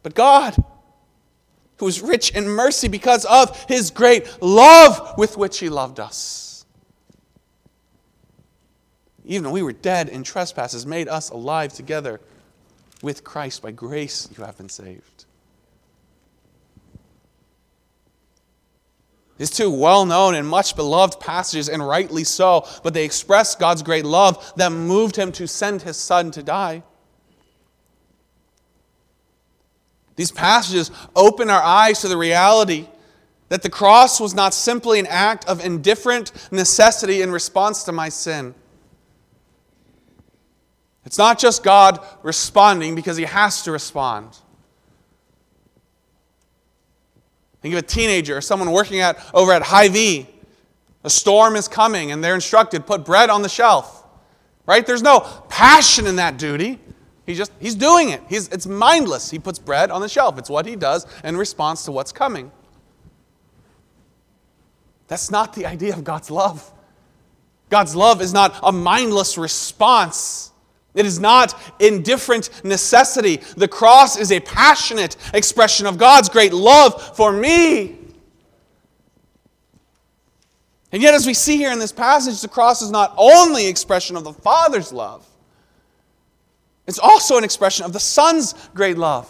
But 0.03 0.15
God, 0.15 0.57
who 1.79 1.87
is 1.87 2.01
rich 2.01 2.31
in 2.31 2.49
mercy 2.49 2.89
because 2.89 3.25
of 3.25 3.65
his 3.69 3.91
great 3.91 4.43
love 4.43 5.19
with 5.19 5.37
which 5.37 5.59
he 5.59 5.69
loved 5.69 6.01
us, 6.01 6.67
even 9.25 9.45
when 9.45 9.53
we 9.53 9.63
were 9.63 9.73
dead 9.73 10.09
in 10.09 10.23
trespasses, 10.23 10.87
made 10.87 11.09
us 11.09 11.31
alive 11.31 11.73
together 11.73 12.21
with 13.03 13.25
Christ. 13.25 13.63
By 13.63 13.71
grace 13.71 14.29
you 14.37 14.45
have 14.45 14.59
been 14.59 14.69
saved. 14.69 15.14
These 19.37 19.51
two 19.51 19.71
well 19.71 20.07
known 20.07 20.35
and 20.35 20.47
much 20.47 20.77
beloved 20.77 21.19
passages, 21.19 21.69
and 21.69 21.87
rightly 21.87 22.25
so, 22.25 22.67
but 22.83 22.95
they 22.95 23.05
express 23.05 23.57
God's 23.57 23.83
great 23.83 24.05
love 24.05 24.53
that 24.57 24.71
moved 24.71 25.17
him 25.17 25.33
to 25.33 25.49
send 25.49 25.83
his 25.83 25.97
son 25.97 26.31
to 26.33 26.43
die. 26.43 26.83
These 30.17 30.31
passages 30.31 30.91
open 31.17 31.51
our 31.51 31.63
eyes 31.63 32.01
to 32.03 32.09
the 32.09 32.17
reality 32.17 32.87
that 33.49 33.63
the 33.63 33.71
cross 33.71 34.21
was 34.21 34.35
not 34.35 34.55
simply 34.55 34.99
an 35.01 35.07
act 35.09 35.47
of 35.47 35.65
indifferent 35.65 36.33
necessity 36.53 37.21
in 37.21 37.33
response 37.33 37.85
to 37.85 37.93
my 37.93 38.09
sin. 38.09 38.55
It's 41.05 41.19
not 41.19 41.39
just 41.39 41.63
God 41.63 42.01
responding 42.23 42.95
because 42.95 43.17
he 43.17 43.25
has 43.25 43.63
to 43.63 43.73
respond. 43.73 44.39
Think 47.65 47.77
of 47.77 47.79
a 47.79 47.87
teenager 47.87 48.37
or 48.37 48.43
someone 48.43 48.73
working 48.73 49.01
at, 49.01 49.19
over 49.33 49.51
at 49.51 49.63
Hy-Vee. 49.63 50.29
A 51.03 51.09
storm 51.09 51.57
is 51.57 51.67
coming 51.67 52.13
and 52.13 52.23
they're 52.23 52.35
instructed, 52.35 52.87
put 52.87 53.07
bread 53.07 53.31
on 53.31 53.41
the 53.41 53.49
shelf. 53.49 54.05
Right? 54.67 54.87
There's 54.87 55.01
no 55.01 55.21
passion 55.49 56.07
in 56.07 56.17
that 56.17 56.37
duty. 56.37 56.79
He 57.25 57.35
just 57.35 57.51
he's 57.59 57.75
doing 57.75 58.11
it. 58.11 58.21
He's, 58.29 58.49
it's 58.49 58.67
mindless. 58.67 59.31
He 59.31 59.39
puts 59.39 59.59
bread 59.59 59.91
on 59.91 60.03
the 60.03 60.11
shelf. 60.11 60.39
It's 60.39 60.51
what 60.51 60.67
he 60.67 60.77
does 60.77 61.07
in 61.25 61.39
response 61.39 61.87
to 61.87 61.93
what's 61.93 62.13
coming. 62.13 62.53
That's 65.09 65.31
not 65.31 65.55
the 65.55 65.65
idea 65.65 65.95
of 65.95 66.05
God's 66.05 66.31
love. 66.31 66.71
God's 67.71 67.97
love 67.97 68.21
is 68.21 68.35
not 68.35 68.61
a 68.63 68.73
mindless 68.73 69.39
response 69.39 70.53
it 70.95 71.07
is 71.07 71.19
not 71.19 71.61
indifferent 71.81 72.65
necessity. 72.65 73.37
The 73.57 73.69
cross 73.69 74.17
is 74.17 74.31
a 74.31 74.41
passionate 74.41 75.17
expression 75.35 75.87
of 75.87 75.99
God's 75.99 76.29
great 76.29 76.53
love 76.53 77.17
for 77.17 77.33
me. 77.33 77.99
And 80.93 81.03
yet, 81.03 81.15
as 81.15 81.27
we 81.27 81.35
see 81.35 81.57
here 81.57 81.73
in 81.73 81.81
this 81.81 81.91
passage, 81.91 82.41
the 82.41 82.49
cross 82.49 82.81
is 82.81 82.93
not 82.93 83.13
only 83.17 83.67
expression 83.67 84.17
of 84.17 84.23
the 84.23 84.33
Father's 84.33 84.93
love, 84.93 85.27
it's 86.87 87.01
also 87.01 87.37
an 87.37 87.45
expression 87.45 87.85
of 87.85 87.93
the 87.93 87.99
Son's 87.99 88.55
great 88.75 88.97
love. 88.97 89.29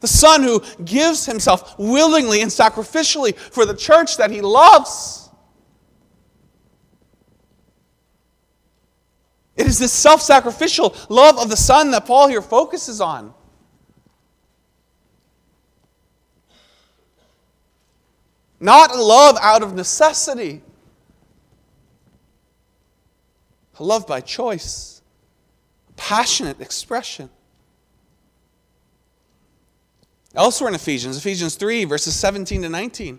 The 0.00 0.08
Son 0.08 0.42
who 0.42 0.62
gives 0.84 1.26
himself 1.26 1.78
willingly 1.78 2.40
and 2.40 2.50
sacrificially 2.50 3.36
for 3.36 3.64
the 3.64 3.74
church 3.74 4.16
that 4.16 4.30
he 4.30 4.40
loves. 4.40 5.17
It 9.58 9.66
is 9.66 9.78
this 9.78 9.92
self 9.92 10.22
sacrificial 10.22 10.94
love 11.08 11.36
of 11.36 11.50
the 11.50 11.56
Son 11.56 11.90
that 11.90 12.06
Paul 12.06 12.28
here 12.28 12.40
focuses 12.40 13.00
on. 13.00 13.34
Not 18.60 18.96
love 18.96 19.36
out 19.40 19.62
of 19.62 19.74
necessity, 19.74 20.62
a 23.78 23.84
love 23.84 24.06
by 24.06 24.20
choice, 24.20 25.02
passionate 25.96 26.60
expression. 26.60 27.28
Elsewhere 30.34 30.68
in 30.68 30.74
Ephesians, 30.74 31.16
Ephesians 31.16 31.56
3, 31.56 31.84
verses 31.84 32.14
17 32.14 32.62
to 32.62 32.68
19. 32.68 33.18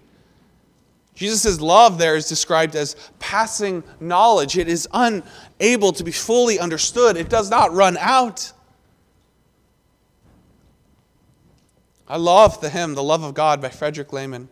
Jesus' 1.19 1.59
love 1.59 1.97
there 1.97 2.15
is 2.15 2.29
described 2.29 2.77
as 2.77 2.95
passing 3.19 3.83
knowledge. 3.99 4.57
It 4.57 4.69
is 4.69 4.87
unable 4.93 5.91
to 5.91 6.03
be 6.05 6.13
fully 6.13 6.59
understood, 6.59 7.17
it 7.17 7.27
does 7.27 7.49
not 7.49 7.73
run 7.73 7.97
out. 7.97 8.53
I 12.07 12.15
love 12.15 12.61
the 12.61 12.69
hymn, 12.69 12.95
The 12.95 13.03
Love 13.03 13.23
of 13.23 13.33
God 13.33 13.61
by 13.61 13.67
Frederick 13.67 14.13
Lehman. 14.13 14.47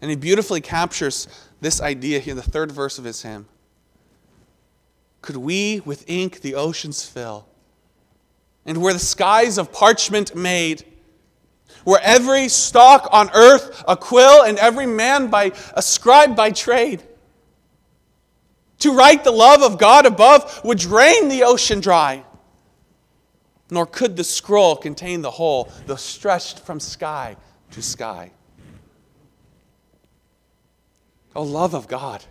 And 0.00 0.10
he 0.10 0.16
beautifully 0.16 0.60
captures 0.60 1.28
this 1.60 1.80
idea 1.80 2.18
here 2.18 2.32
in 2.32 2.36
the 2.36 2.42
third 2.42 2.72
verse 2.72 2.98
of 2.98 3.04
his 3.04 3.22
hymn. 3.22 3.46
could 5.22 5.36
we 5.36 5.80
with 5.80 6.08
ink 6.08 6.40
the 6.40 6.54
oceans 6.54 7.04
fill, 7.04 7.46
and 8.64 8.82
were 8.82 8.92
the 8.92 8.98
skies 8.98 9.58
of 9.58 9.72
parchment 9.72 10.34
made, 10.34 10.84
were 11.84 12.00
every 12.02 12.48
stalk 12.48 13.08
on 13.12 13.30
earth 13.34 13.82
a 13.86 13.96
quill, 13.96 14.44
and 14.44 14.58
every 14.58 14.86
man 14.86 15.28
by 15.28 15.52
a 15.74 15.82
scribe 15.82 16.36
by 16.36 16.50
trade. 16.50 17.02
To 18.80 18.92
write 18.92 19.24
the 19.24 19.30
love 19.30 19.62
of 19.62 19.78
God 19.78 20.06
above 20.06 20.62
would 20.64 20.78
drain 20.78 21.28
the 21.28 21.44
ocean 21.44 21.80
dry, 21.80 22.24
nor 23.70 23.86
could 23.86 24.16
the 24.16 24.24
scroll 24.24 24.76
contain 24.76 25.22
the 25.22 25.30
whole, 25.30 25.70
though 25.86 25.96
stretched 25.96 26.60
from 26.60 26.80
sky 26.80 27.36
to 27.72 27.82
sky. 27.82 28.30
O 31.36 31.42
love 31.42 31.74
of 31.74 31.86
God, 31.86 32.24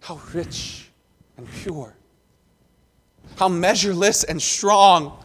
how 0.00 0.20
rich 0.32 0.90
and 1.36 1.46
pure, 1.62 1.94
how 3.36 3.48
measureless 3.48 4.24
and 4.24 4.40
strong. 4.40 5.22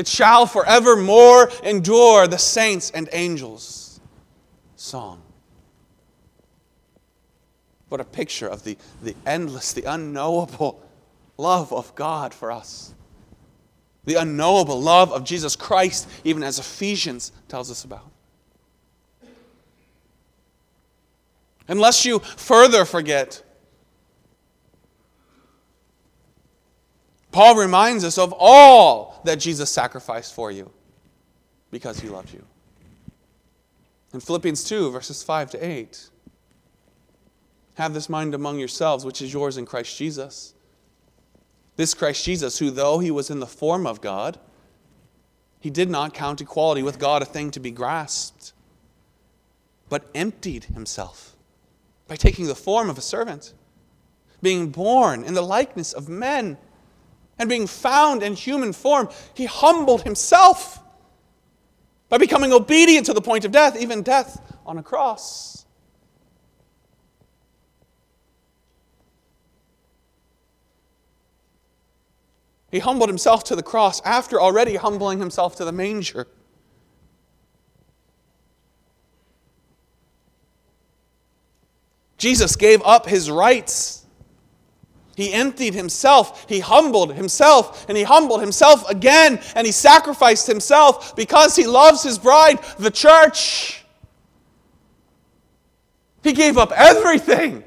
It 0.00 0.08
shall 0.08 0.46
forevermore 0.46 1.50
endure 1.62 2.26
the 2.26 2.38
saints' 2.38 2.90
and 2.90 3.06
angels' 3.12 4.00
song. 4.74 5.20
What 7.90 8.00
a 8.00 8.04
picture 8.04 8.48
of 8.48 8.64
the, 8.64 8.78
the 9.02 9.14
endless, 9.26 9.74
the 9.74 9.84
unknowable 9.84 10.80
love 11.36 11.70
of 11.70 11.94
God 11.96 12.32
for 12.32 12.50
us. 12.50 12.94
The 14.06 14.14
unknowable 14.14 14.80
love 14.80 15.12
of 15.12 15.22
Jesus 15.22 15.54
Christ, 15.54 16.08
even 16.24 16.42
as 16.42 16.58
Ephesians 16.58 17.30
tells 17.48 17.70
us 17.70 17.84
about. 17.84 18.10
Unless 21.68 22.06
you 22.06 22.20
further 22.20 22.86
forget, 22.86 23.42
Paul 27.32 27.56
reminds 27.56 28.02
us 28.02 28.16
of 28.16 28.32
all 28.38 29.09
that 29.24 29.36
Jesus 29.36 29.70
sacrificed 29.70 30.34
for 30.34 30.50
you 30.50 30.70
because 31.70 32.00
he 32.00 32.08
loved 32.08 32.32
you. 32.32 32.44
In 34.12 34.20
Philippians 34.20 34.64
2, 34.64 34.90
verses 34.90 35.22
5 35.22 35.50
to 35.52 35.64
8, 35.64 36.10
have 37.74 37.94
this 37.94 38.08
mind 38.08 38.34
among 38.34 38.58
yourselves, 38.58 39.04
which 39.04 39.22
is 39.22 39.32
yours 39.32 39.56
in 39.56 39.64
Christ 39.66 39.96
Jesus. 39.96 40.54
This 41.76 41.94
Christ 41.94 42.24
Jesus, 42.24 42.58
who, 42.58 42.70
though 42.70 42.98
he 42.98 43.10
was 43.10 43.30
in 43.30 43.40
the 43.40 43.46
form 43.46 43.86
of 43.86 44.00
God, 44.00 44.38
he 45.60 45.70
did 45.70 45.88
not 45.88 46.12
count 46.12 46.40
equality 46.40 46.82
with 46.82 46.98
God 46.98 47.22
a 47.22 47.26
thing 47.26 47.50
to 47.52 47.60
be 47.60 47.70
grasped, 47.70 48.52
but 49.88 50.08
emptied 50.14 50.64
himself 50.64 51.36
by 52.08 52.16
taking 52.16 52.46
the 52.46 52.54
form 52.54 52.90
of 52.90 52.98
a 52.98 53.02
servant, 53.02 53.54
being 54.42 54.70
born 54.70 55.22
in 55.22 55.34
the 55.34 55.42
likeness 55.42 55.92
of 55.92 56.08
men, 56.08 56.58
and 57.40 57.48
being 57.48 57.66
found 57.66 58.22
in 58.22 58.34
human 58.34 58.74
form, 58.74 59.08
he 59.32 59.46
humbled 59.46 60.02
himself 60.02 60.78
by 62.10 62.18
becoming 62.18 62.52
obedient 62.52 63.06
to 63.06 63.14
the 63.14 63.22
point 63.22 63.46
of 63.46 63.50
death, 63.50 63.80
even 63.80 64.02
death 64.02 64.54
on 64.66 64.76
a 64.76 64.82
cross. 64.82 65.64
He 72.70 72.78
humbled 72.78 73.08
himself 73.08 73.42
to 73.44 73.56
the 73.56 73.62
cross 73.62 74.02
after 74.04 74.38
already 74.38 74.76
humbling 74.76 75.18
himself 75.18 75.56
to 75.56 75.64
the 75.64 75.72
manger. 75.72 76.26
Jesus 82.18 82.54
gave 82.54 82.82
up 82.82 83.06
his 83.06 83.30
rights. 83.30 83.99
He 85.20 85.32
emptied 85.32 85.74
himself, 85.74 86.48
he 86.48 86.60
humbled 86.60 87.14
himself, 87.14 87.86
and 87.88 87.96
he 87.96 88.04
humbled 88.04 88.40
himself 88.40 88.88
again, 88.88 89.40
and 89.54 89.66
he 89.66 89.72
sacrificed 89.72 90.46
himself 90.46 91.14
because 91.16 91.56
he 91.56 91.66
loves 91.66 92.02
his 92.02 92.18
bride, 92.18 92.58
the 92.78 92.90
church. 92.90 93.84
He 96.22 96.32
gave 96.32 96.58
up 96.58 96.72
everything. 96.72 97.64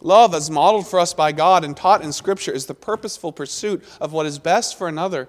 Love, 0.00 0.32
as 0.32 0.48
modeled 0.48 0.86
for 0.86 1.00
us 1.00 1.12
by 1.12 1.32
God 1.32 1.64
and 1.64 1.76
taught 1.76 2.02
in 2.02 2.12
Scripture, 2.12 2.52
is 2.52 2.66
the 2.66 2.74
purposeful 2.74 3.32
pursuit 3.32 3.84
of 4.00 4.12
what 4.12 4.26
is 4.26 4.38
best 4.38 4.78
for 4.78 4.88
another 4.88 5.28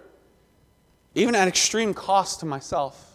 even 1.15 1.35
at 1.35 1.47
extreme 1.47 1.93
cost 1.93 2.39
to 2.39 2.45
myself. 2.45 3.08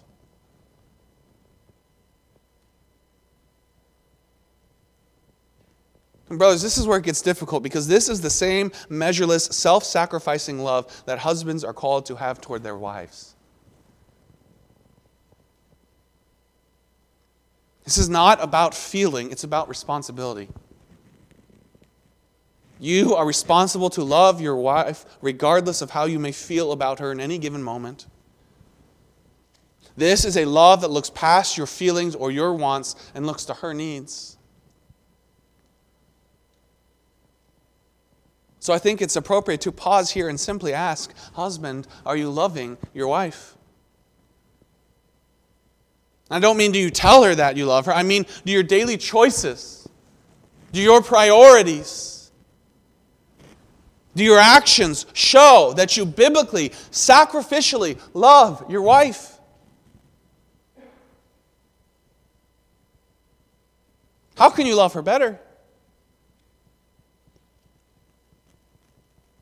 And, 6.31 6.39
brothers, 6.39 6.63
this 6.63 6.79
is 6.79 6.87
where 6.87 6.99
it 6.99 7.05
gets 7.05 7.21
difficult 7.21 7.63
because 7.63 7.87
this 7.87 8.09
is 8.09 8.21
the 8.21 8.31
same 8.31 8.73
measureless, 8.89 9.45
self 9.45 9.85
sacrificing 9.85 10.59
love 10.59 11.03
that 11.07 11.19
husbands 11.19 11.65
are 11.65 11.75
called 11.75 12.07
to 12.07 12.17
have 12.17 12.41
toward 12.41 12.63
their 12.63 12.77
wives. 12.77 13.35
This 17.85 17.99
is 17.99 18.09
not 18.09 18.43
about 18.43 18.75
feeling, 18.75 19.31
it's 19.31 19.45
about 19.45 19.69
responsibility. 19.69 20.49
You 22.81 23.15
are 23.15 23.27
responsible 23.27 23.91
to 23.91 24.03
love 24.03 24.41
your 24.41 24.57
wife 24.57 25.05
regardless 25.21 25.81
of 25.81 25.91
how 25.91 26.07
you 26.07 26.19
may 26.19 26.33
feel 26.33 26.73
about 26.73 26.99
her 26.99 27.13
in 27.13 27.21
any 27.21 27.39
given 27.39 27.63
moment. 27.63 28.07
This 29.97 30.25
is 30.25 30.37
a 30.37 30.45
love 30.45 30.81
that 30.81 30.91
looks 30.91 31.09
past 31.11 31.57
your 31.57 31.67
feelings 31.69 32.15
or 32.15 32.31
your 32.31 32.53
wants 32.55 32.97
and 33.15 33.27
looks 33.27 33.45
to 33.45 33.55
her 33.55 33.73
needs. 33.73 34.39
So 38.65 38.73
I 38.73 38.79
think 38.79 39.03
it's 39.03 39.15
appropriate 39.15 39.61
to 39.61 39.73
pause 39.73 40.11
here 40.11 40.31
and 40.31 40.41
simply 40.41 40.73
ask 40.73 41.15
Husband, 41.35 41.87
are 42.07 42.17
you 42.17 42.31
loving 42.31 42.79
your 42.95 43.09
wife? 43.09 43.59
I 46.31 46.39
don't 46.39 46.57
mean 46.57 46.73
do 46.73 46.79
you 46.79 46.89
tell 46.89 47.25
her 47.25 47.35
that 47.35 47.59
you 47.59 47.67
love 47.67 47.85
her, 47.85 47.93
I 47.93 48.03
mean 48.03 48.25
do 48.47 48.53
your 48.53 48.63
daily 48.63 48.97
choices, 48.97 49.87
do 50.73 50.81
your 50.81 51.03
priorities, 51.03 52.31
do 54.17 54.25
your 54.25 54.39
actions 54.39 55.05
show 55.13 55.75
that 55.77 55.99
you 55.99 56.07
biblically, 56.07 56.71
sacrificially 56.91 58.01
love 58.15 58.65
your 58.71 58.81
wife? 58.81 59.39
How 64.39 64.49
can 64.49 64.65
you 64.65 64.75
love 64.75 64.95
her 64.95 65.03
better? 65.03 65.39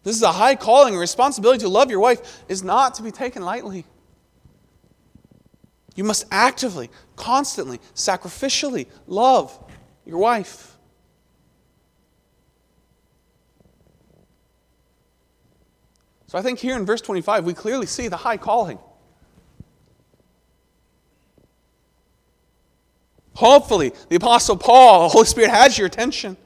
This 0.03 0.17
is 0.17 0.23
a 0.23 0.33
high 0.33 0.57
calling, 0.57 0.97
responsibility 0.97 1.61
to 1.61 1.69
love 1.69 1.91
your 1.91 2.01
wife 2.01 2.45
is 2.49 2.63
not 2.63 2.95
to 2.95 3.03
be 3.03 3.11
taken 3.11 3.43
lightly. 3.43 3.85
You 5.95 6.05
must 6.05 6.25
actively, 6.31 6.91
constantly, 7.17 7.79
sacrificially 7.95 8.87
love 9.07 9.57
your 10.05 10.19
wife. 10.19 10.77
So 16.27 16.39
I 16.39 16.43
think 16.43 16.59
here 16.59 16.77
in 16.77 16.87
verse 16.87 17.03
25, 17.03 17.45
we 17.45 17.53
clearly 17.53 17.87
see 17.87 18.09
the 18.09 18.17
high 18.17 18.39
calling. 18.39 18.79
Hopefully, 23.35 23.93
the 24.09 24.17
Apostle 24.17 24.57
Paul, 24.57 25.05
the 25.05 25.09
Holy 25.11 25.27
Spirit 25.27 25.51
has 25.51 25.77
your 25.77 25.87
attention. 25.87 26.37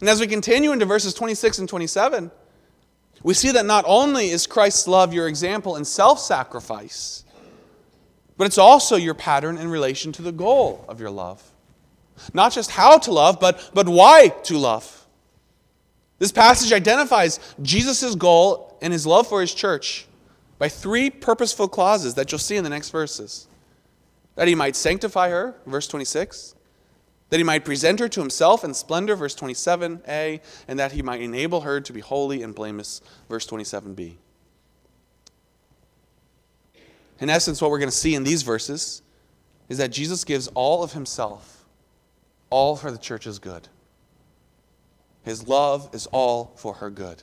And 0.00 0.08
as 0.08 0.18
we 0.18 0.26
continue 0.26 0.72
into 0.72 0.86
verses 0.86 1.14
26 1.14 1.60
and 1.60 1.68
27, 1.68 2.30
we 3.22 3.34
see 3.34 3.52
that 3.52 3.66
not 3.66 3.84
only 3.86 4.30
is 4.30 4.46
Christ's 4.46 4.88
love 4.88 5.12
your 5.12 5.28
example 5.28 5.76
in 5.76 5.84
self 5.84 6.18
sacrifice, 6.18 7.24
but 8.36 8.46
it's 8.46 8.58
also 8.58 8.96
your 8.96 9.14
pattern 9.14 9.58
in 9.58 9.68
relation 9.68 10.12
to 10.12 10.22
the 10.22 10.32
goal 10.32 10.84
of 10.88 11.00
your 11.00 11.10
love. 11.10 11.42
Not 12.32 12.52
just 12.52 12.70
how 12.70 12.98
to 12.98 13.12
love, 13.12 13.38
but, 13.40 13.70
but 13.74 13.88
why 13.88 14.28
to 14.44 14.56
love. 14.56 15.06
This 16.18 16.32
passage 16.32 16.72
identifies 16.72 17.40
Jesus' 17.62 18.14
goal 18.14 18.78
and 18.82 18.92
his 18.92 19.06
love 19.06 19.26
for 19.26 19.40
his 19.40 19.54
church 19.54 20.06
by 20.58 20.68
three 20.68 21.10
purposeful 21.10 21.68
clauses 21.68 22.14
that 22.14 22.30
you'll 22.30 22.38
see 22.38 22.56
in 22.56 22.64
the 22.64 22.70
next 22.70 22.90
verses. 22.90 23.46
That 24.36 24.48
he 24.48 24.54
might 24.54 24.76
sanctify 24.76 25.30
her, 25.30 25.54
verse 25.66 25.86
26. 25.88 26.54
That 27.30 27.38
he 27.38 27.44
might 27.44 27.64
present 27.64 28.00
her 28.00 28.08
to 28.08 28.20
himself 28.20 28.64
in 28.64 28.74
splendor, 28.74 29.16
verse 29.16 29.34
27a. 29.34 30.40
And 30.68 30.78
that 30.78 30.92
he 30.92 31.02
might 31.02 31.20
enable 31.20 31.62
her 31.62 31.80
to 31.80 31.92
be 31.92 32.00
holy 32.00 32.42
and 32.42 32.54
blameless, 32.54 33.00
verse 33.28 33.46
27b. 33.46 34.16
In 37.20 37.30
essence, 37.30 37.60
what 37.60 37.70
we're 37.70 37.78
going 37.78 37.90
to 37.90 37.96
see 37.96 38.14
in 38.14 38.24
these 38.24 38.42
verses 38.42 39.02
is 39.68 39.78
that 39.78 39.90
Jesus 39.90 40.24
gives 40.24 40.48
all 40.48 40.82
of 40.82 40.92
himself, 40.92 41.64
all 42.48 42.76
for 42.76 42.90
the 42.90 42.98
church's 42.98 43.38
good. 43.38 43.68
His 45.22 45.46
love 45.46 45.90
is 45.92 46.06
all 46.06 46.52
for 46.56 46.74
her 46.74 46.90
good. 46.90 47.22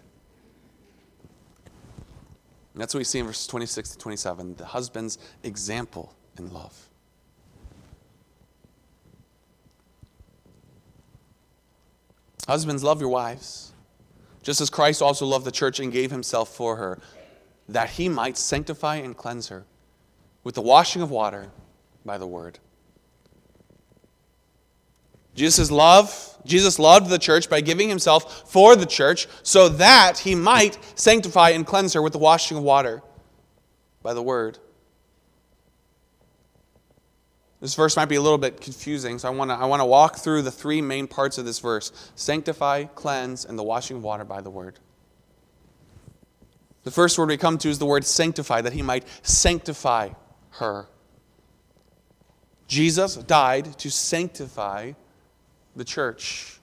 And 2.74 2.82
that's 2.82 2.94
what 2.94 3.00
we 3.00 3.06
see 3.06 3.18
in 3.20 3.26
verses 3.26 3.48
26 3.48 3.90
to 3.90 3.98
27 3.98 4.56
the 4.56 4.66
husband's 4.66 5.18
example 5.44 6.14
in 6.38 6.54
love. 6.54 6.90
Husbands, 12.48 12.84
love 12.84 13.02
your 13.02 13.10
wives, 13.10 13.74
just 14.42 14.62
as 14.62 14.70
Christ 14.70 15.02
also 15.02 15.26
loved 15.26 15.46
the 15.46 15.52
church 15.52 15.80
and 15.80 15.92
gave 15.92 16.12
himself 16.12 16.56
for 16.56 16.78
her, 16.78 17.00
that 17.68 17.92
he 17.92 18.08
might 18.08 18.38
sanctify 18.38 18.96
and 18.96 19.16
cleanse 19.16 19.50
her 19.50 19.66
with 20.44 20.56
the 20.56 20.62
washing 20.62 21.02
of 21.02 21.12
water 21.12 21.50
by 22.06 22.18
the 22.18 22.26
word. 22.26 22.60
Jesus' 25.36 25.70
love, 25.70 26.38
Jesus 26.46 26.80
loved 26.80 27.10
the 27.10 27.20
church 27.20 27.50
by 27.50 27.62
giving 27.62 27.90
himself 27.90 28.50
for 28.50 28.76
the 28.76 28.86
church 28.86 29.28
so 29.44 29.70
that 29.70 30.20
he 30.20 30.34
might 30.34 30.80
sanctify 30.98 31.50
and 31.50 31.68
cleanse 31.68 31.94
her 31.94 32.02
with 32.02 32.14
the 32.14 32.20
washing 32.20 32.58
of 32.58 32.64
water 32.64 33.04
by 34.02 34.14
the 34.14 34.24
word. 34.24 34.58
This 37.60 37.74
verse 37.74 37.96
might 37.96 38.06
be 38.06 38.16
a 38.16 38.22
little 38.22 38.38
bit 38.38 38.62
confusing, 38.62 39.18
so 39.18 39.28
I 39.28 39.32
want 39.32 39.50
to 39.50 39.56
I 39.56 39.66
want 39.66 39.82
to 39.82 39.86
walk 39.86 40.18
through 40.18 40.44
the 40.44 40.52
three 40.52 40.82
main 40.82 41.08
parts 41.08 41.38
of 41.38 41.46
this 41.46 41.60
verse 41.60 41.92
sanctify, 42.16 42.86
cleanse, 42.86 43.46
and 43.46 43.58
the 43.58 43.64
washing 43.64 43.98
of 43.98 44.04
water 44.04 44.24
by 44.24 44.42
the 44.42 44.50
word. 44.50 44.80
The 46.84 46.92
first 46.92 47.18
word 47.18 47.30
we 47.30 47.38
come 47.38 47.58
to 47.58 47.70
is 47.70 47.80
the 47.80 47.86
word 47.86 48.06
sanctify, 48.06 48.62
that 48.62 48.74
he 48.74 48.82
might 48.82 49.06
sanctify 49.22 50.12
her. 50.52 50.88
Jesus 52.68 53.16
died 53.16 53.78
to 53.80 53.90
sanctify 53.90 54.94
the 55.76 55.84
church. 55.84 56.60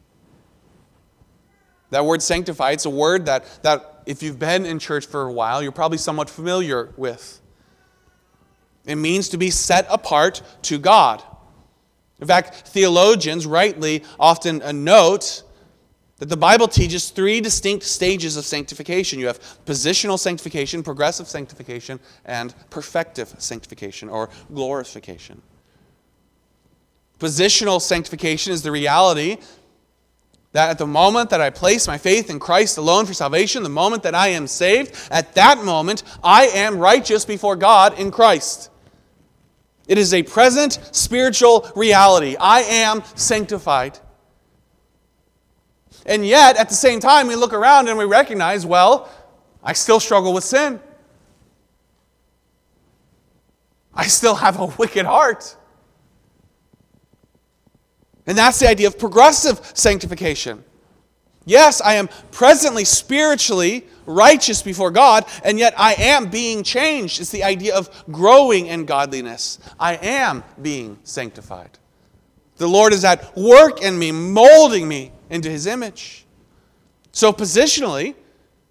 That 1.91 2.05
word 2.05 2.23
sanctify, 2.23 2.73
it's 2.73 2.87
a 2.87 2.91
word 2.91 3.27
that, 3.27 3.63
that 3.63 4.03
if 4.07 4.23
you've 4.23 4.39
been 4.39 4.67
in 4.67 4.79
church 4.79 5.07
for 5.07 5.23
a 5.23 5.33
while, 5.33 5.63
you're 5.63 5.73
probably 5.73 5.99
somewhat 5.99 6.29
familiar 6.31 6.93
with. 6.97 7.41
It 8.87 8.97
means 8.97 9.29
to 9.31 9.39
be 9.39 9.51
set 9.51 9.87
apart 9.89 10.43
to 10.63 10.79
God. 10.79 11.23
In 12.21 12.27
fact, 12.27 12.69
theologians 12.69 13.47
rightly 13.47 14.03
often 14.21 14.63
uh, 14.63 14.73
note 14.73 15.43
that 16.19 16.29
the 16.29 16.37
Bible 16.37 16.69
teaches 16.69 17.11
three 17.11 17.41
distinct 17.41 17.85
stages 17.85 18.37
of 18.37 18.45
sanctification. 18.45 19.19
You 19.19 19.27
have 19.27 19.41
positional 19.67 20.19
sanctification, 20.19 20.83
progressive 20.83 21.29
sanctification, 21.29 21.99
and 22.25 22.55
perfective 22.71 23.35
sanctification 23.41 24.09
or 24.09 24.31
glorification. 24.53 25.43
Positional 27.19 27.81
sanctification 27.81 28.53
is 28.53 28.63
the 28.63 28.71
reality 28.71 29.39
that 30.53 30.71
at 30.71 30.79
the 30.79 30.87
moment 30.87 31.31
that 31.31 31.41
I 31.41 31.51
place 31.51 31.89
my 31.89 31.99
faith 31.99 32.31
in 32.31 32.39
Christ 32.39 32.79
alone 32.79 33.07
for 33.07 33.13
salvation, 33.13 33.65
the 33.65 33.69
moment 33.69 34.05
that 34.05 34.15
I 34.15 34.29
am 34.29 34.47
saved, 34.47 34.95
at 35.11 35.35
that 35.35 35.65
moment 35.65 36.05
I 36.23 36.47
am 36.47 36.79
righteous 36.79 37.25
before 37.25 37.57
God 37.57 37.99
in 37.99 38.13
Christ. 38.13 38.71
It 39.87 39.99
is 39.99 40.15
a 40.15 40.23
present 40.23 40.79
spiritual 40.93 41.71
reality. 41.77 42.37
I 42.41 42.61
am 42.63 43.03
sanctified. 43.15 43.99
And 46.07 46.27
yet, 46.27 46.57
at 46.57 46.69
the 46.69 46.75
same 46.75 47.01
time, 47.01 47.27
we 47.27 47.37
look 47.37 47.53
around 47.53 47.89
and 47.89 47.99
we 47.99 48.05
recognize, 48.05 48.67
well, 48.67 49.11
I 49.63 49.73
still 49.73 50.01
struggle 50.01 50.35
with 50.35 50.45
sin. 50.45 50.81
I 53.95 54.07
still 54.07 54.35
have 54.35 54.59
a 54.59 54.67
wicked 54.67 55.07
heart. 55.07 55.57
And 58.27 58.37
that's 58.37 58.59
the 58.59 58.69
idea 58.69 58.89
of 58.89 58.99
progressive 58.99 59.61
sanctification. 59.75 60.65
Yes, 61.45 61.81
I 61.81 61.95
am 61.95 62.09
presently 62.31 62.85
spiritually 62.85 63.87
righteous 64.07 64.63
before 64.63 64.91
God, 64.91 65.25
and 65.43 65.59
yet 65.59 65.75
I 65.77 65.95
am 65.95 66.31
being 66.31 66.63
changed. 66.63 67.21
It's 67.21 67.31
the 67.31 67.45
idea 67.45 67.75
of 67.75 68.05
growing 68.11 68.67
in 68.67 68.87
godliness. 68.87 69.59
I 69.79 69.97
am 69.97 70.43
being 70.61 70.99
sanctified. 71.05 71.79
The 72.57 72.69
Lord 72.69 72.93
is 72.93 73.05
at 73.05 73.37
work 73.37 73.83
in 73.83 73.99
me, 73.99 74.13
molding 74.13 74.87
me 74.89 75.13
into 75.29 75.51
his 75.51 75.67
image. 75.67 76.25
So, 77.13 77.33
positionally, 77.33 78.15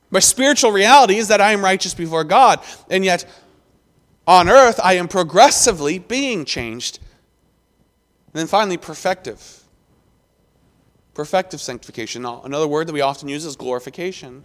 my 0.09 0.19
spiritual 0.19 0.71
reality 0.71 1.17
is 1.17 1.27
that 1.29 1.41
I 1.41 1.51
am 1.51 1.63
righteous 1.63 1.93
before 1.93 2.23
God, 2.23 2.59
and 2.89 3.03
yet 3.03 3.25
on 4.27 4.49
earth 4.49 4.79
I 4.83 4.93
am 4.93 5.07
progressively 5.07 5.99
being 5.99 6.45
changed. 6.45 6.99
And 8.27 8.39
then 8.39 8.47
finally, 8.47 8.77
perfective. 8.77 9.62
Perfective 11.13 11.61
sanctification. 11.61 12.25
Another 12.25 12.67
word 12.67 12.87
that 12.87 12.93
we 12.93 13.01
often 13.01 13.29
use 13.29 13.45
is 13.45 13.55
glorification. 13.55 14.43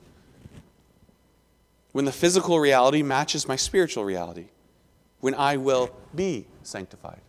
When 1.92 2.04
the 2.04 2.12
physical 2.12 2.60
reality 2.60 3.02
matches 3.02 3.48
my 3.48 3.56
spiritual 3.56 4.04
reality, 4.04 4.48
when 5.20 5.34
I 5.34 5.56
will 5.56 5.90
be 6.14 6.46
sanctified. 6.62 7.20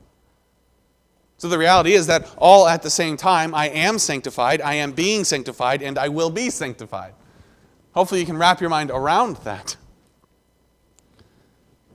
So 1.38 1.48
the 1.48 1.58
reality 1.58 1.94
is 1.94 2.08
that 2.08 2.30
all 2.38 2.68
at 2.68 2.82
the 2.82 2.90
same 2.90 3.16
time, 3.16 3.56
I 3.56 3.70
am 3.70 3.98
sanctified, 3.98 4.60
I 4.62 4.74
am 4.76 4.92
being 4.92 5.24
sanctified, 5.24 5.82
and 5.82 5.98
I 5.98 6.10
will 6.10 6.30
be 6.30 6.50
sanctified. 6.50 7.14
Hopefully, 7.94 8.20
you 8.20 8.26
can 8.26 8.38
wrap 8.38 8.60
your 8.60 8.70
mind 8.70 8.92
around 8.92 9.38
that. 9.38 9.78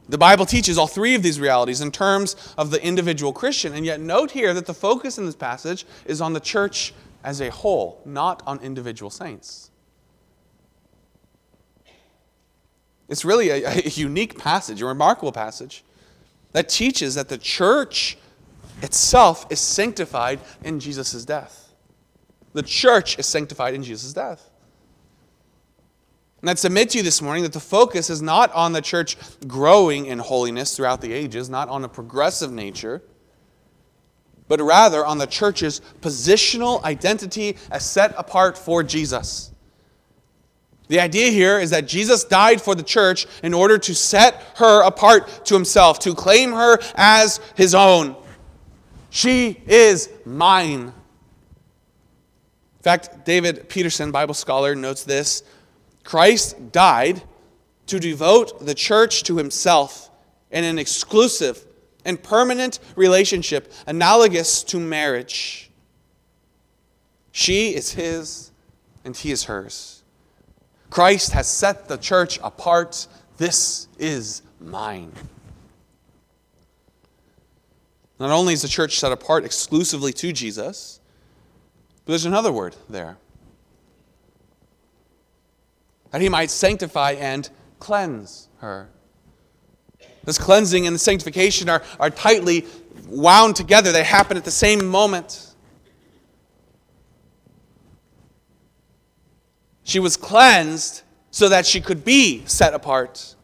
The 0.08 0.18
Bible 0.18 0.46
teaches 0.46 0.78
all 0.78 0.86
three 0.86 1.14
of 1.14 1.22
these 1.22 1.38
realities 1.38 1.80
in 1.82 1.90
terms 1.90 2.36
of 2.56 2.70
the 2.70 2.82
individual 2.82 3.32
Christian, 3.32 3.74
and 3.74 3.84
yet 3.84 4.00
note 4.00 4.30
here 4.30 4.54
that 4.54 4.66
the 4.66 4.74
focus 4.74 5.18
in 5.18 5.26
this 5.26 5.36
passage 5.36 5.86
is 6.06 6.20
on 6.20 6.32
the 6.32 6.40
church 6.40 6.94
as 7.24 7.40
a 7.40 7.50
whole, 7.50 8.00
not 8.04 8.42
on 8.46 8.60
individual 8.60 9.10
saints. 9.10 9.70
It's 13.08 13.24
really 13.24 13.50
a, 13.50 13.66
a 13.66 13.88
unique 13.88 14.38
passage, 14.38 14.80
a 14.82 14.86
remarkable 14.86 15.32
passage 15.32 15.84
that 16.52 16.68
teaches 16.68 17.16
that 17.16 17.28
the 17.28 17.38
church 17.38 18.16
itself 18.82 19.46
is 19.50 19.60
sanctified 19.60 20.38
in 20.62 20.78
Jesus' 20.78 21.24
death. 21.24 21.72
The 22.52 22.62
church 22.62 23.18
is 23.18 23.26
sanctified 23.26 23.74
in 23.74 23.82
Jesus' 23.82 24.12
death. 24.12 24.50
And 26.40 26.50
I'd 26.50 26.58
submit 26.58 26.90
to 26.90 26.98
you 26.98 27.04
this 27.04 27.22
morning 27.22 27.42
that 27.44 27.54
the 27.54 27.60
focus 27.60 28.10
is 28.10 28.20
not 28.20 28.52
on 28.52 28.72
the 28.72 28.82
church 28.82 29.16
growing 29.46 30.06
in 30.06 30.18
holiness 30.18 30.76
throughout 30.76 31.00
the 31.00 31.12
ages, 31.12 31.48
not 31.48 31.70
on 31.70 31.84
a 31.84 31.88
progressive 31.88 32.52
nature, 32.52 33.02
but 34.48 34.60
rather 34.60 35.04
on 35.04 35.18
the 35.18 35.26
church's 35.26 35.80
positional 36.00 36.82
identity 36.84 37.56
as 37.70 37.88
set 37.88 38.14
apart 38.18 38.58
for 38.58 38.82
Jesus. 38.82 39.50
The 40.88 41.00
idea 41.00 41.30
here 41.30 41.58
is 41.58 41.70
that 41.70 41.86
Jesus 41.86 42.24
died 42.24 42.60
for 42.60 42.74
the 42.74 42.82
church 42.82 43.26
in 43.42 43.54
order 43.54 43.78
to 43.78 43.94
set 43.94 44.42
her 44.56 44.82
apart 44.82 45.46
to 45.46 45.54
himself, 45.54 45.98
to 46.00 46.14
claim 46.14 46.52
her 46.52 46.78
as 46.94 47.40
his 47.54 47.74
own. 47.74 48.16
She 49.08 49.62
is 49.66 50.10
mine. 50.26 50.80
In 50.80 50.92
fact, 52.82 53.24
David 53.24 53.68
Peterson, 53.70 54.10
Bible 54.10 54.34
scholar, 54.34 54.74
notes 54.74 55.04
this 55.04 55.42
Christ 56.02 56.70
died 56.70 57.22
to 57.86 57.98
devote 57.98 58.66
the 58.66 58.74
church 58.74 59.22
to 59.24 59.38
himself 59.38 60.10
in 60.50 60.64
an 60.64 60.78
exclusive 60.78 61.64
and 62.04 62.22
permanent 62.22 62.78
relationship 62.96 63.72
analogous 63.86 64.62
to 64.64 64.78
marriage. 64.78 65.70
She 67.32 67.74
is 67.74 67.92
his 67.92 68.50
and 69.04 69.16
he 69.16 69.30
is 69.30 69.44
hers. 69.44 70.02
Christ 70.90 71.32
has 71.32 71.48
set 71.48 71.88
the 71.88 71.96
church 71.96 72.38
apart. 72.42 73.06
This 73.36 73.88
is 73.98 74.42
mine. 74.60 75.12
Not 78.20 78.30
only 78.30 78.54
is 78.54 78.62
the 78.62 78.68
church 78.68 78.98
set 78.98 79.10
apart 79.10 79.44
exclusively 79.44 80.12
to 80.12 80.32
Jesus, 80.32 81.00
but 82.04 82.12
there's 82.12 82.26
another 82.26 82.52
word 82.52 82.76
there 82.88 83.16
that 86.14 86.20
he 86.20 86.28
might 86.28 86.48
sanctify 86.48 87.10
and 87.18 87.50
cleanse 87.80 88.48
her. 88.58 88.88
This 90.24 90.38
cleansing 90.38 90.86
and 90.86 90.94
the 90.94 90.98
sanctification 90.98 91.68
are, 91.68 91.82
are 92.00 92.10
tightly 92.10 92.66
wound 93.08 93.56
together, 93.56 93.92
they 93.92 94.04
happen 94.04 94.36
at 94.36 94.44
the 94.44 94.50
same 94.50 94.86
moment. 94.86 95.54
She 99.82 99.98
was 99.98 100.16
cleansed 100.16 101.02
so 101.30 101.48
that 101.48 101.66
she 101.66 101.80
could 101.80 102.04
be 102.04 102.42
set 102.46 102.74
apart. 102.74 103.34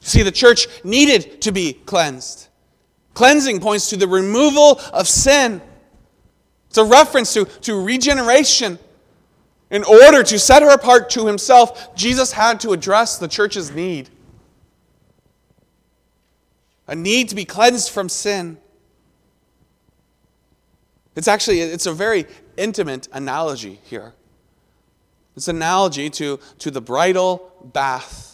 See, 0.00 0.22
the 0.22 0.32
church 0.32 0.66
needed 0.84 1.42
to 1.42 1.52
be 1.52 1.72
cleansed. 1.72 2.48
Cleansing 3.14 3.60
points 3.60 3.90
to 3.90 3.96
the 3.96 4.08
removal 4.08 4.80
of 4.92 5.08
sin. 5.08 5.60
It's 6.68 6.78
a 6.78 6.84
reference 6.84 7.32
to, 7.34 7.44
to 7.44 7.82
regeneration. 7.82 8.78
In 9.74 9.82
order 9.82 10.22
to 10.22 10.38
set 10.38 10.62
her 10.62 10.70
apart 10.70 11.10
to 11.10 11.26
himself, 11.26 11.96
Jesus 11.96 12.30
had 12.30 12.60
to 12.60 12.72
address 12.72 13.18
the 13.18 13.26
church's 13.26 13.72
need. 13.72 14.08
A 16.86 16.94
need 16.94 17.28
to 17.30 17.34
be 17.34 17.44
cleansed 17.44 17.90
from 17.90 18.08
sin. 18.08 18.58
It's 21.16 21.26
actually 21.26 21.58
it's 21.58 21.86
a 21.86 21.92
very 21.92 22.26
intimate 22.56 23.08
analogy 23.12 23.80
here. 23.82 24.12
It's 25.34 25.48
an 25.48 25.56
analogy 25.56 26.08
to, 26.08 26.38
to 26.60 26.70
the 26.70 26.80
bridal 26.80 27.50
bath 27.64 28.33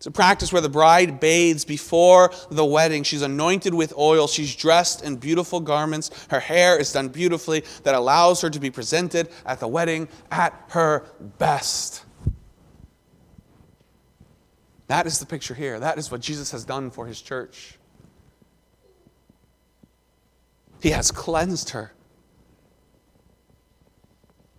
It's 0.00 0.06
a 0.06 0.10
practice 0.10 0.50
where 0.50 0.62
the 0.62 0.70
bride 0.70 1.20
bathes 1.20 1.66
before 1.66 2.32
the 2.50 2.64
wedding. 2.64 3.02
She's 3.02 3.20
anointed 3.20 3.74
with 3.74 3.92
oil. 3.98 4.26
She's 4.28 4.56
dressed 4.56 5.04
in 5.04 5.16
beautiful 5.16 5.60
garments. 5.60 6.10
Her 6.30 6.40
hair 6.40 6.78
is 6.78 6.90
done 6.90 7.08
beautifully 7.08 7.64
that 7.82 7.94
allows 7.94 8.40
her 8.40 8.48
to 8.48 8.58
be 8.58 8.70
presented 8.70 9.28
at 9.44 9.60
the 9.60 9.68
wedding 9.68 10.08
at 10.30 10.58
her 10.68 11.04
best. 11.36 12.06
That 14.86 15.06
is 15.06 15.18
the 15.18 15.26
picture 15.26 15.52
here. 15.52 15.78
That 15.78 15.98
is 15.98 16.10
what 16.10 16.22
Jesus 16.22 16.50
has 16.52 16.64
done 16.64 16.90
for 16.90 17.06
his 17.06 17.20
church. 17.20 17.74
He 20.82 20.92
has 20.92 21.10
cleansed 21.10 21.68
her. 21.70 21.92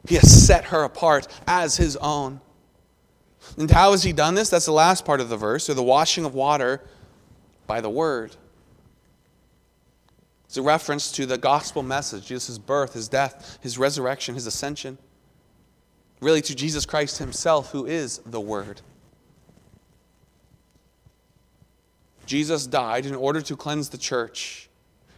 He 0.08 0.14
has 0.14 0.46
set 0.46 0.66
her 0.66 0.84
apart 0.84 1.28
as 1.48 1.78
his 1.78 1.98
own. 1.98 2.42
And 3.58 3.70
how 3.70 3.92
has 3.92 4.04
he 4.04 4.14
done 4.14 4.36
this? 4.36 4.50
That's 4.50 4.66
the 4.66 4.72
last 4.72 5.06
part 5.06 5.22
of 5.22 5.30
the 5.30 5.38
verse, 5.38 5.70
or 5.70 5.74
the 5.74 5.84
washing 5.84 6.26
of 6.26 6.34
water 6.34 6.82
by 7.68 7.82
the 7.82 7.90
word. 7.90 8.36
It's 10.46 10.58
a 10.58 10.62
reference 10.62 11.12
to 11.14 11.26
the 11.26 11.38
gospel 11.38 11.82
message 11.82 12.28
Jesus' 12.28 12.58
birth, 12.58 12.94
his 12.94 13.08
death, 13.08 13.58
his 13.62 13.78
resurrection, 13.78 14.36
his 14.36 14.46
ascension. 14.46 14.98
Really, 16.20 16.42
to 16.42 16.54
Jesus 16.54 16.86
Christ 16.86 17.18
himself, 17.18 17.72
who 17.72 17.86
is 17.86 18.20
the 18.26 18.40
Word. 18.40 18.82
Jesus 22.26 22.68
died 22.68 23.06
in 23.06 23.16
order 23.16 23.42
to 23.42 23.56
cleanse 23.56 23.90
the 23.90 23.98
church. 23.98 24.70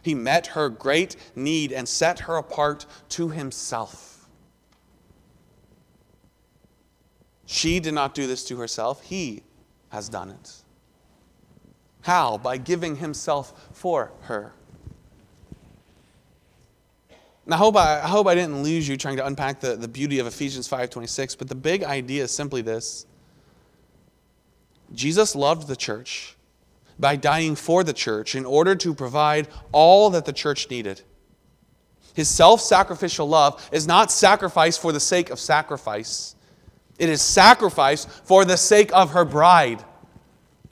He 0.02 0.14
met 0.14 0.48
her 0.48 0.68
great 0.68 1.16
need 1.36 1.72
and 1.72 1.88
set 1.88 2.20
her 2.20 2.36
apart 2.36 2.86
to 3.10 3.28
himself. 3.28 4.13
She 7.46 7.80
did 7.80 7.94
not 7.94 8.14
do 8.14 8.26
this 8.26 8.44
to 8.46 8.58
herself, 8.58 9.02
He 9.02 9.42
has 9.90 10.08
done 10.08 10.30
it. 10.30 10.52
How? 12.02 12.38
By 12.38 12.56
giving 12.56 12.96
Himself 12.96 13.68
for 13.72 14.12
her. 14.22 14.52
Now, 17.46 17.56
I 17.56 17.58
hope 17.58 17.76
I, 17.76 18.00
I 18.00 18.08
hope 18.08 18.26
I 18.26 18.34
didn't 18.34 18.62
lose 18.62 18.88
you 18.88 18.96
trying 18.96 19.18
to 19.18 19.26
unpack 19.26 19.60
the, 19.60 19.76
the 19.76 19.88
beauty 19.88 20.18
of 20.18 20.26
Ephesians 20.26 20.68
5.26, 20.68 21.36
but 21.36 21.48
the 21.48 21.54
big 21.54 21.84
idea 21.84 22.24
is 22.24 22.30
simply 22.30 22.62
this. 22.62 23.06
Jesus 24.94 25.34
loved 25.34 25.68
the 25.68 25.76
church 25.76 26.36
by 26.98 27.16
dying 27.16 27.54
for 27.54 27.84
the 27.84 27.92
church 27.92 28.34
in 28.34 28.46
order 28.46 28.74
to 28.76 28.94
provide 28.94 29.48
all 29.72 30.10
that 30.10 30.24
the 30.24 30.32
church 30.32 30.70
needed. 30.70 31.02
His 32.14 32.28
self 32.28 32.60
sacrificial 32.60 33.28
love 33.28 33.68
is 33.72 33.86
not 33.86 34.12
sacrifice 34.12 34.78
for 34.78 34.92
the 34.92 35.00
sake 35.00 35.30
of 35.30 35.40
sacrifice. 35.40 36.36
It 36.98 37.08
is 37.08 37.20
sacrifice 37.20 38.04
for 38.04 38.44
the 38.44 38.56
sake 38.56 38.90
of 38.92 39.10
her 39.10 39.24
bride, 39.24 39.82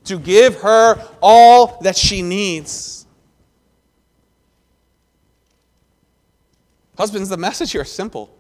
to 0.05 0.19
give 0.19 0.57
her 0.63 1.03
all 1.21 1.79
that 1.83 1.97
she 1.97 2.23
needs. 2.23 3.07
Husbands, 6.97 7.29
the 7.29 7.37
message 7.37 7.73
here 7.73 7.83
is 7.83 7.91
simple. 7.91 8.37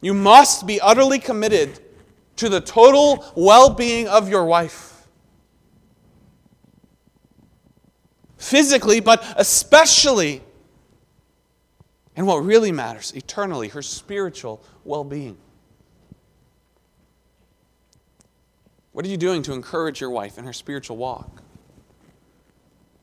You 0.00 0.14
must 0.14 0.66
be 0.66 0.80
utterly 0.80 1.18
committed 1.18 1.78
to 2.36 2.48
the 2.48 2.60
total 2.60 3.24
well 3.36 3.70
being 3.70 4.08
of 4.08 4.28
your 4.28 4.44
wife. 4.44 5.06
Physically, 8.36 9.00
but 9.00 9.24
especially 9.36 10.42
and 12.16 12.26
what 12.26 12.44
really 12.44 12.72
matters 12.72 13.12
eternally, 13.14 13.68
her 13.68 13.82
spiritual 13.82 14.62
well 14.84 15.04
being. 15.04 15.38
What 18.92 19.06
are 19.06 19.08
you 19.08 19.16
doing 19.16 19.42
to 19.44 19.52
encourage 19.52 20.00
your 20.00 20.10
wife 20.10 20.36
in 20.36 20.44
her 20.44 20.52
spiritual 20.52 20.98
walk? 20.98 21.42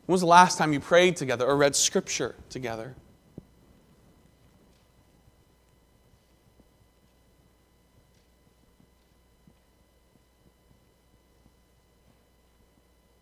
When 0.06 0.13
was 0.13 0.22
the 0.22 0.28
last 0.28 0.58
time 0.58 0.74
you 0.74 0.80
prayed 0.80 1.15
together 1.15 1.45
or 1.45 1.58
read 1.58 1.76
scripture 1.76 2.36
together? 2.50 2.95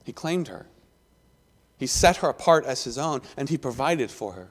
He 0.03 0.13
claimed 0.13 0.47
her. 0.47 0.67
He 1.77 1.85
set 1.85 2.17
her 2.17 2.29
apart 2.29 2.65
as 2.65 2.85
his 2.85 2.97
own, 2.97 3.21
and 3.35 3.49
he 3.49 3.57
provided 3.57 4.09
for 4.09 4.31
her. 4.33 4.47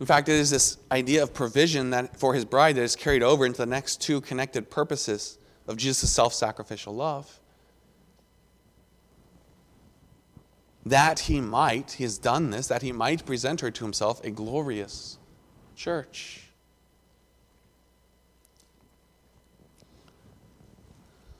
In 0.00 0.06
fact, 0.06 0.28
it 0.28 0.34
is 0.34 0.50
this 0.50 0.78
idea 0.92 1.22
of 1.22 1.34
provision 1.34 1.90
that 1.90 2.16
for 2.16 2.34
his 2.34 2.44
bride 2.44 2.76
that 2.76 2.82
is 2.82 2.94
carried 2.94 3.22
over 3.22 3.44
into 3.44 3.58
the 3.58 3.66
next 3.66 4.00
two 4.00 4.20
connected 4.20 4.70
purposes 4.70 5.38
of 5.66 5.76
Jesus' 5.76 6.10
self 6.10 6.32
sacrificial 6.32 6.94
love. 6.94 7.40
That 10.86 11.20
he 11.20 11.40
might, 11.40 11.92
he 11.92 12.04
has 12.04 12.16
done 12.16 12.50
this, 12.50 12.68
that 12.68 12.82
he 12.82 12.92
might 12.92 13.26
present 13.26 13.60
her 13.60 13.70
to 13.70 13.84
himself 13.84 14.24
a 14.24 14.30
glorious 14.30 15.18
church. 15.74 16.44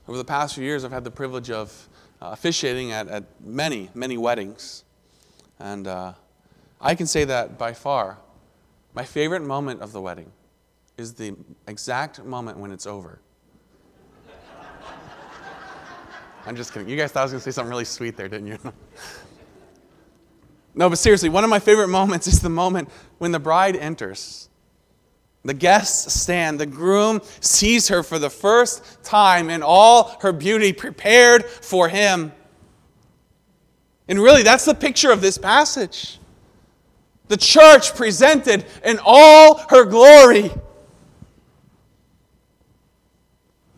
Over 0.08 0.18
the 0.18 0.24
past 0.24 0.54
few 0.54 0.64
years, 0.64 0.84
I've 0.84 0.92
had 0.92 1.04
the 1.04 1.10
privilege 1.10 1.50
of 1.50 1.88
uh, 2.20 2.30
officiating 2.32 2.92
at, 2.92 3.08
at 3.08 3.24
many, 3.40 3.90
many 3.94 4.16
weddings. 4.16 4.84
And 5.60 5.86
uh, 5.86 6.14
I 6.80 6.94
can 6.94 7.06
say 7.06 7.24
that 7.24 7.58
by 7.58 7.72
far, 7.72 8.18
my 8.98 9.04
favorite 9.04 9.44
moment 9.44 9.80
of 9.80 9.92
the 9.92 10.00
wedding 10.00 10.28
is 10.96 11.14
the 11.14 11.32
exact 11.68 12.24
moment 12.24 12.58
when 12.58 12.72
it's 12.72 12.84
over. 12.84 13.20
I'm 16.46 16.56
just 16.56 16.74
kidding. 16.74 16.88
You 16.88 16.96
guys 16.96 17.12
thought 17.12 17.20
I 17.20 17.22
was 17.22 17.30
going 17.30 17.40
to 17.40 17.44
say 17.44 17.54
something 17.54 17.70
really 17.70 17.84
sweet 17.84 18.16
there, 18.16 18.26
didn't 18.26 18.48
you? 18.48 18.58
no, 20.74 20.90
but 20.90 20.98
seriously, 20.98 21.28
one 21.28 21.44
of 21.44 21.50
my 21.50 21.60
favorite 21.60 21.86
moments 21.86 22.26
is 22.26 22.40
the 22.40 22.48
moment 22.48 22.88
when 23.18 23.30
the 23.30 23.38
bride 23.38 23.76
enters. 23.76 24.48
The 25.44 25.54
guests 25.54 26.20
stand. 26.20 26.58
The 26.58 26.66
groom 26.66 27.20
sees 27.38 27.86
her 27.86 28.02
for 28.02 28.18
the 28.18 28.30
first 28.30 29.04
time 29.04 29.48
in 29.48 29.62
all 29.62 30.18
her 30.22 30.32
beauty, 30.32 30.72
prepared 30.72 31.44
for 31.44 31.88
him. 31.88 32.32
And 34.08 34.18
really, 34.18 34.42
that's 34.42 34.64
the 34.64 34.74
picture 34.74 35.12
of 35.12 35.20
this 35.20 35.38
passage 35.38 36.18
the 37.28 37.36
church 37.36 37.94
presented 37.94 38.64
in 38.84 38.98
all 39.04 39.58
her 39.68 39.84
glory. 39.84 40.50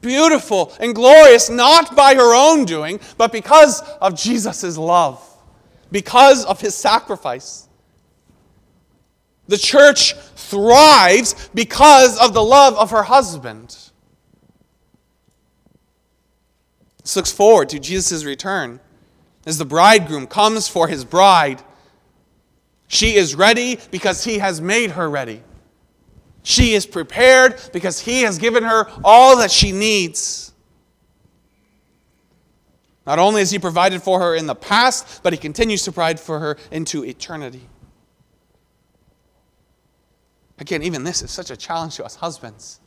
Beautiful 0.01 0.73
and 0.81 0.95
glorious, 0.95 1.51
not 1.51 1.95
by 1.95 2.15
her 2.15 2.35
own 2.35 2.65
doing, 2.65 3.01
but 3.19 3.33
because 3.33 3.83
of 4.01 4.15
Jesus' 4.15 4.79
love, 4.79 5.23
because 5.93 6.45
of 6.47 6.61
his 6.61 6.75
sacrifice. 6.75 7.69
The 9.49 9.59
church 9.59 10.15
thrives 10.37 11.51
because 11.53 12.19
of 12.19 12.33
the 12.33 12.43
love 12.43 12.77
of 12.77 12.93
her 12.93 13.03
husband. 13.03 13.77
This 17.03 17.17
looks 17.17 17.33
forward 17.33 17.69
to 17.71 17.81
Jesus' 17.81 18.25
return 18.25 18.81
as 19.45 19.59
the 19.59 19.65
bridegroom 19.65 20.29
comes 20.29 20.69
for 20.69 20.87
his 20.87 21.05
bride 21.05 21.63
she 22.93 23.15
is 23.15 23.37
ready 23.37 23.79
because 23.93 24.25
he 24.25 24.39
has 24.39 24.61
made 24.61 24.91
her 24.91 25.09
ready. 25.09 25.45
She 26.43 26.75
is 26.75 26.87
prepared 26.87 27.55
because 27.73 28.01
he 28.01 28.23
has 28.23 28.37
given 28.37 28.65
her 28.65 28.89
all 29.05 29.37
that 29.37 29.53
she 29.53 29.71
needs. 29.71 30.53
Not 33.07 33.21
only 33.21 33.43
has 33.43 33.53
he 33.53 33.61
provided 33.61 34.03
for 34.03 34.19
her 34.19 34.35
in 34.35 34.49
the 34.49 34.57
past, 34.57 35.23
but 35.23 35.33
he 35.33 35.39
continues 35.39 35.85
to 35.85 35.93
provide 35.93 36.19
for 36.19 36.41
her 36.41 36.57
into 36.73 37.05
eternity. 37.05 37.69
Again, 40.59 40.83
even 40.83 41.05
this 41.05 41.23
is 41.23 41.31
such 41.31 41.53
a 41.53 41.57
challenge 41.57 41.95
to 41.95 42.05
us 42.05 42.17
husbands. 42.17 42.81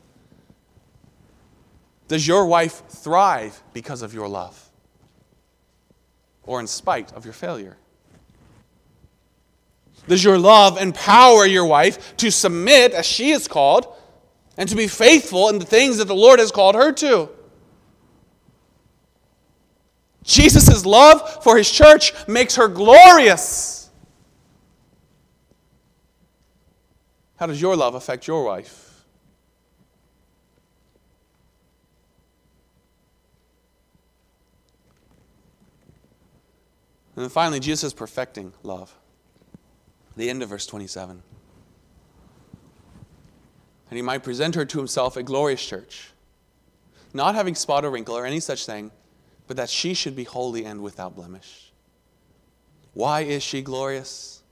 Does 2.08 2.28
your 2.28 2.44
wife 2.44 2.82
thrive 2.88 3.62
because 3.72 4.02
of 4.02 4.12
your 4.12 4.28
love? 4.28 4.68
Or 6.42 6.60
in 6.60 6.66
spite 6.66 7.10
of 7.14 7.24
your 7.24 7.32
failure? 7.32 7.78
Does 10.06 10.22
your 10.22 10.38
love 10.38 10.80
empower 10.80 11.46
your 11.46 11.64
wife 11.64 12.16
to 12.18 12.30
submit 12.30 12.92
as 12.92 13.06
she 13.06 13.30
is 13.30 13.48
called 13.48 13.86
and 14.56 14.68
to 14.68 14.76
be 14.76 14.86
faithful 14.86 15.48
in 15.48 15.58
the 15.58 15.64
things 15.64 15.98
that 15.98 16.06
the 16.06 16.14
Lord 16.14 16.38
has 16.38 16.52
called 16.52 16.74
her 16.74 16.92
to? 16.92 17.30
Jesus' 20.22 20.86
love 20.86 21.42
for 21.42 21.56
his 21.56 21.70
church 21.70 22.12
makes 22.26 22.56
her 22.56 22.68
glorious. 22.68 23.90
How 27.36 27.46
does 27.46 27.60
your 27.60 27.76
love 27.76 27.94
affect 27.94 28.26
your 28.26 28.44
wife? 28.44 29.04
And 37.16 37.22
then 37.22 37.30
finally, 37.30 37.60
Jesus 37.60 37.84
is 37.84 37.94
perfecting 37.94 38.52
love 38.62 38.94
the 40.16 40.30
end 40.30 40.42
of 40.42 40.48
verse 40.48 40.66
27. 40.66 41.22
And 43.90 43.96
he 43.96 44.02
might 44.02 44.22
present 44.22 44.54
her 44.54 44.64
to 44.64 44.78
himself 44.78 45.16
a 45.16 45.22
glorious 45.22 45.64
church, 45.64 46.10
not 47.12 47.34
having 47.34 47.54
spot 47.54 47.84
or 47.84 47.90
wrinkle 47.90 48.16
or 48.16 48.26
any 48.26 48.40
such 48.40 48.66
thing, 48.66 48.90
but 49.46 49.56
that 49.56 49.68
she 49.68 49.94
should 49.94 50.16
be 50.16 50.24
holy 50.24 50.64
and 50.64 50.82
without 50.82 51.14
blemish. 51.14 51.72
Why 52.94 53.22
is 53.22 53.42
she 53.42 53.62
glorious? 53.62 54.42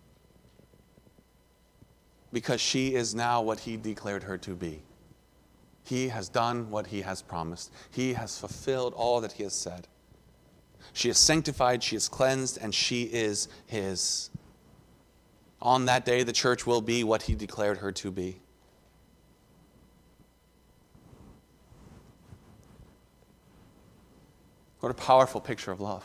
Because 2.33 2.61
she 2.61 2.95
is 2.95 3.15
now 3.15 3.43
what 3.43 3.61
he 3.61 3.77
declared 3.77 4.25
her 4.25 4.37
to 4.39 4.55
be. 4.55 4.83
He 5.85 6.09
has 6.09 6.29
done 6.29 6.71
what 6.71 6.89
he 6.89 7.03
has 7.03 7.23
promised, 7.23 7.73
he 7.91 8.15
has 8.15 8.39
fulfilled 8.39 8.95
all 8.95 9.21
that 9.21 9.33
he 9.33 9.43
has 9.43 9.55
said. 9.55 9.89
She 10.93 11.09
is 11.09 11.19
sanctified, 11.19 11.83
she 11.83 11.97
is 11.97 12.09
cleansed, 12.09 12.59
and 12.61 12.75
she 12.75 13.05
is 13.05 13.49
his. 13.67 14.31
On 15.63 15.85
that 15.85 16.05
day, 16.05 16.25
the 16.25 16.33
church 16.33 16.67
will 16.67 16.81
be 16.81 17.05
what 17.05 17.23
he 17.23 17.37
declared 17.37 17.79
her 17.79 17.93
to 17.93 18.11
be. 18.11 18.41
What 24.81 24.91
a 24.91 24.95
powerful 24.95 25.41
picture 25.41 25.71
of 25.71 25.81
love. 25.81 26.05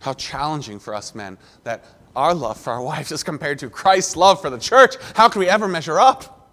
How 0.00 0.12
challenging 0.12 0.78
for 0.78 0.94
us 0.94 1.14
men 1.14 1.38
that 1.64 1.84
our 2.14 2.34
love 2.34 2.58
for 2.58 2.74
our 2.74 2.82
wives 2.82 3.10
is 3.10 3.22
compared 3.22 3.58
to 3.60 3.70
Christ's 3.70 4.16
love 4.16 4.42
for 4.42 4.50
the 4.50 4.58
church. 4.58 4.96
How 5.14 5.30
can 5.30 5.40
we 5.40 5.48
ever 5.48 5.66
measure 5.66 5.98
up? 5.98 6.50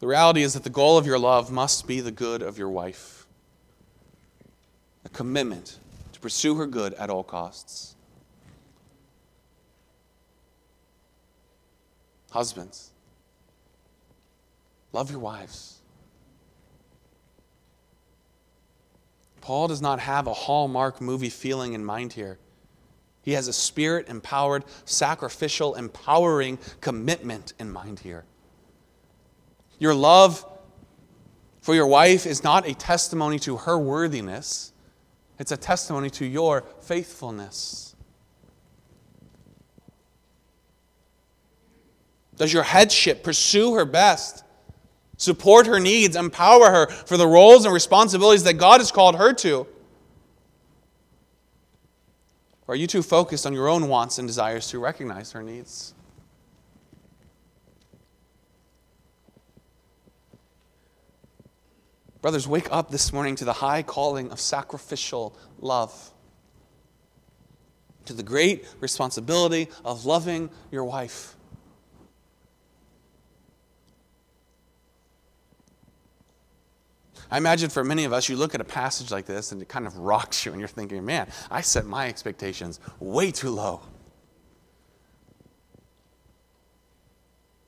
The 0.00 0.08
reality 0.08 0.42
is 0.42 0.54
that 0.54 0.64
the 0.64 0.70
goal 0.70 0.98
of 0.98 1.06
your 1.06 1.20
love 1.20 1.52
must 1.52 1.86
be 1.86 2.00
the 2.00 2.10
good 2.10 2.42
of 2.42 2.58
your 2.58 2.68
wife, 2.68 3.21
commitment 5.12 5.78
to 6.12 6.20
pursue 6.20 6.54
her 6.56 6.66
good 6.66 6.94
at 6.94 7.10
all 7.10 7.24
costs. 7.24 7.94
Husbands, 12.30 12.90
love 14.92 15.10
your 15.10 15.20
wives. 15.20 15.80
Paul 19.42 19.68
does 19.68 19.82
not 19.82 19.98
have 20.00 20.26
a 20.26 20.32
Hallmark 20.32 21.00
movie 21.00 21.28
feeling 21.28 21.74
in 21.74 21.84
mind 21.84 22.12
here. 22.12 22.38
He 23.22 23.32
has 23.32 23.48
a 23.48 23.52
spirit 23.52 24.08
empowered, 24.08 24.64
sacrificial, 24.84 25.74
empowering 25.74 26.58
commitment 26.80 27.52
in 27.58 27.70
mind 27.70 28.00
here. 28.00 28.24
Your 29.78 29.94
love 29.94 30.46
for 31.60 31.74
your 31.74 31.86
wife 31.86 32.24
is 32.24 32.42
not 32.42 32.66
a 32.66 32.74
testimony 32.74 33.38
to 33.40 33.58
her 33.58 33.78
worthiness, 33.78 34.72
it's 35.42 35.50
a 35.50 35.56
testimony 35.56 36.08
to 36.08 36.24
your 36.24 36.62
faithfulness. 36.82 37.96
Does 42.36 42.52
your 42.52 42.62
headship 42.62 43.24
pursue 43.24 43.74
her 43.74 43.84
best? 43.84 44.44
Support 45.16 45.66
her 45.66 45.80
needs, 45.80 46.14
empower 46.14 46.70
her 46.70 46.86
for 46.86 47.16
the 47.16 47.26
roles 47.26 47.64
and 47.64 47.74
responsibilities 47.74 48.44
that 48.44 48.54
God 48.54 48.80
has 48.80 48.92
called 48.92 49.16
her 49.16 49.32
to? 49.32 49.66
Or 52.68 52.74
are 52.74 52.76
you 52.76 52.86
too 52.86 53.02
focused 53.02 53.44
on 53.44 53.52
your 53.52 53.68
own 53.68 53.88
wants 53.88 54.18
and 54.18 54.28
desires 54.28 54.68
to 54.68 54.78
recognize 54.78 55.32
her 55.32 55.42
needs? 55.42 55.92
Brothers, 62.22 62.46
wake 62.46 62.68
up 62.70 62.92
this 62.92 63.12
morning 63.12 63.34
to 63.36 63.44
the 63.44 63.52
high 63.52 63.82
calling 63.82 64.30
of 64.30 64.38
sacrificial 64.38 65.36
love, 65.58 66.12
to 68.04 68.12
the 68.12 68.22
great 68.22 68.64
responsibility 68.78 69.68
of 69.84 70.06
loving 70.06 70.48
your 70.70 70.84
wife. 70.84 71.34
I 77.28 77.38
imagine 77.38 77.70
for 77.70 77.82
many 77.82 78.04
of 78.04 78.12
us, 78.12 78.28
you 78.28 78.36
look 78.36 78.54
at 78.54 78.60
a 78.60 78.64
passage 78.64 79.10
like 79.10 79.26
this 79.26 79.50
and 79.50 79.60
it 79.60 79.68
kind 79.68 79.86
of 79.86 79.98
rocks 79.98 80.46
you, 80.46 80.52
and 80.52 80.60
you're 80.60 80.68
thinking, 80.68 81.04
man, 81.04 81.26
I 81.50 81.62
set 81.62 81.86
my 81.86 82.06
expectations 82.06 82.78
way 83.00 83.32
too 83.32 83.50
low. 83.50 83.80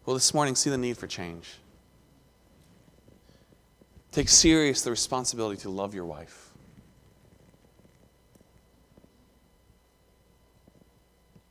Well, 0.07 0.15
this 0.15 0.33
morning, 0.33 0.55
see 0.55 0.71
the 0.71 0.79
need 0.79 0.97
for 0.97 1.09
change. 1.09 1.55
Take 4.15 4.29
serious 4.29 4.83
the 4.83 4.93
responsibility 4.93 5.61
to 5.63 5.71
love 5.71 5.93
your 5.93 6.05
wife. 6.05 6.53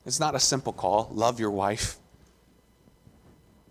It's 0.06 0.18
not 0.18 0.34
a 0.34 0.40
simple 0.40 0.72
call, 0.72 1.10
love 1.12 1.42
your 1.42 1.52
wife. 1.52 1.98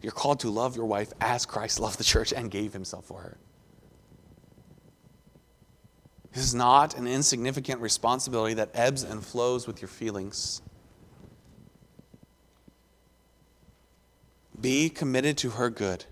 You're 0.03 0.13
called 0.13 0.41
to 0.41 0.51
love 0.51 0.77
your 0.77 0.85
wife 0.85 1.11
as 1.23 1.47
Christ 1.47 1.81
loved 1.81 1.99
the 1.99 2.05
church 2.05 2.35
and 2.35 2.51
gave 2.51 2.75
himself 2.75 3.07
for 3.07 3.23
her. 3.23 3.39
This 6.35 6.45
is 6.45 6.55
not 6.55 6.95
an 6.95 7.07
insignificant 7.07 7.81
responsibility 7.81 8.53
that 8.55 8.73
ebbs 8.75 9.05
and 9.05 9.25
flows 9.25 9.67
with 9.67 9.81
your 9.81 9.89
feelings. 9.89 10.61
Be 14.61 14.91
committed 14.91 15.39
to 15.39 15.51
her 15.51 15.71
good. 15.71 16.05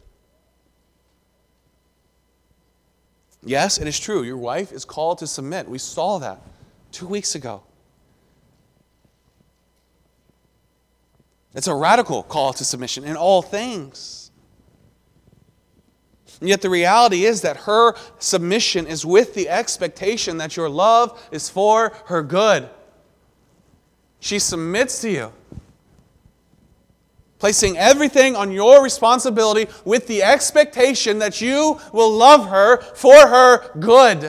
Yes, 3.42 3.78
it 3.78 3.88
is 3.88 3.98
true. 3.98 4.22
Your 4.22 4.36
wife 4.36 4.72
is 4.72 4.84
called 4.84 5.18
to 5.18 5.26
submit. 5.26 5.68
We 5.68 5.78
saw 5.78 6.18
that 6.18 6.40
two 6.92 7.06
weeks 7.06 7.34
ago. 7.34 7.62
It's 11.54 11.66
a 11.66 11.74
radical 11.74 12.22
call 12.22 12.52
to 12.52 12.64
submission 12.64 13.04
in 13.04 13.16
all 13.16 13.42
things. 13.42 14.30
And 16.40 16.48
yet 16.48 16.62
the 16.62 16.70
reality 16.70 17.24
is 17.24 17.42
that 17.42 17.56
her 17.58 17.94
submission 18.18 18.86
is 18.86 19.04
with 19.04 19.34
the 19.34 19.48
expectation 19.48 20.38
that 20.38 20.56
your 20.56 20.68
love 20.68 21.28
is 21.30 21.50
for 21.50 21.92
her 22.06 22.22
good. 22.22 22.68
She 24.20 24.38
submits 24.38 25.00
to 25.02 25.10
you, 25.10 25.32
placing 27.40 27.76
everything 27.76 28.36
on 28.36 28.52
your 28.52 28.82
responsibility 28.84 29.66
with 29.84 30.06
the 30.06 30.22
expectation 30.22 31.18
that 31.18 31.40
you 31.40 31.80
will 31.92 32.12
love 32.12 32.48
her 32.48 32.80
for 32.94 33.14
her 33.14 33.76
good. 33.80 34.24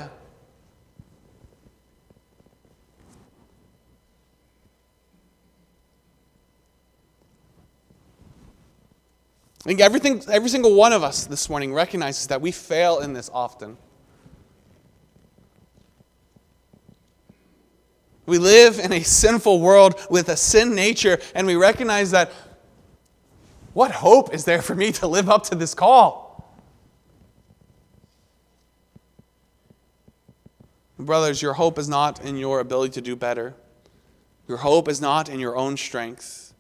I 9.64 9.64
think 9.64 9.80
everything, 9.80 10.24
every 10.32 10.50
single 10.50 10.74
one 10.74 10.92
of 10.92 11.04
us 11.04 11.26
this 11.26 11.48
morning 11.48 11.72
recognizes 11.72 12.26
that 12.28 12.42
we 12.42 12.52
fail 12.52 13.00
in 13.00 13.14
this 13.14 13.30
often. 13.32 13.78
We 18.26 18.38
live 18.38 18.80
in 18.80 18.94
a 18.94 19.04
sinful 19.04 19.60
world 19.60 20.00
with 20.10 20.30
a 20.30 20.38
sin 20.38 20.74
nature, 20.74 21.20
and 21.36 21.46
we 21.46 21.56
recognize 21.56 22.10
that 22.12 22.32
what 23.74 23.92
hope 23.92 24.34
is 24.34 24.46
there 24.46 24.62
for 24.62 24.76
me 24.76 24.92
to 24.94 25.08
live 25.08 25.30
up 25.30 25.44
to 25.46 25.56
this 25.56 25.74
call? 25.74 26.32
Brothers, 30.98 31.42
your 31.42 31.54
hope 31.54 31.80
is 31.80 31.90
not 31.90 32.24
in 32.24 32.38
your 32.38 32.60
ability 32.60 32.94
to 32.94 33.02
do 33.02 33.16
better. 33.16 33.56
Your 34.48 34.58
hope 34.58 34.88
is 34.88 35.02
not 35.02 35.30
in 35.30 35.40
your 35.40 35.56
own 35.56 35.78
strength. 35.78 36.54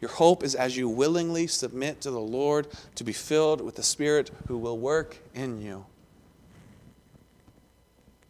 Your 0.00 0.10
hope 0.10 0.42
is 0.42 0.54
as 0.54 0.76
you 0.76 0.88
willingly 0.88 1.46
submit 1.46 2.00
to 2.02 2.10
the 2.10 2.20
Lord 2.20 2.68
to 2.94 3.04
be 3.04 3.12
filled 3.12 3.60
with 3.60 3.76
the 3.76 3.82
Spirit 3.82 4.30
who 4.48 4.58
will 4.58 4.78
work 4.78 5.18
in 5.34 5.60
you. 5.60 5.86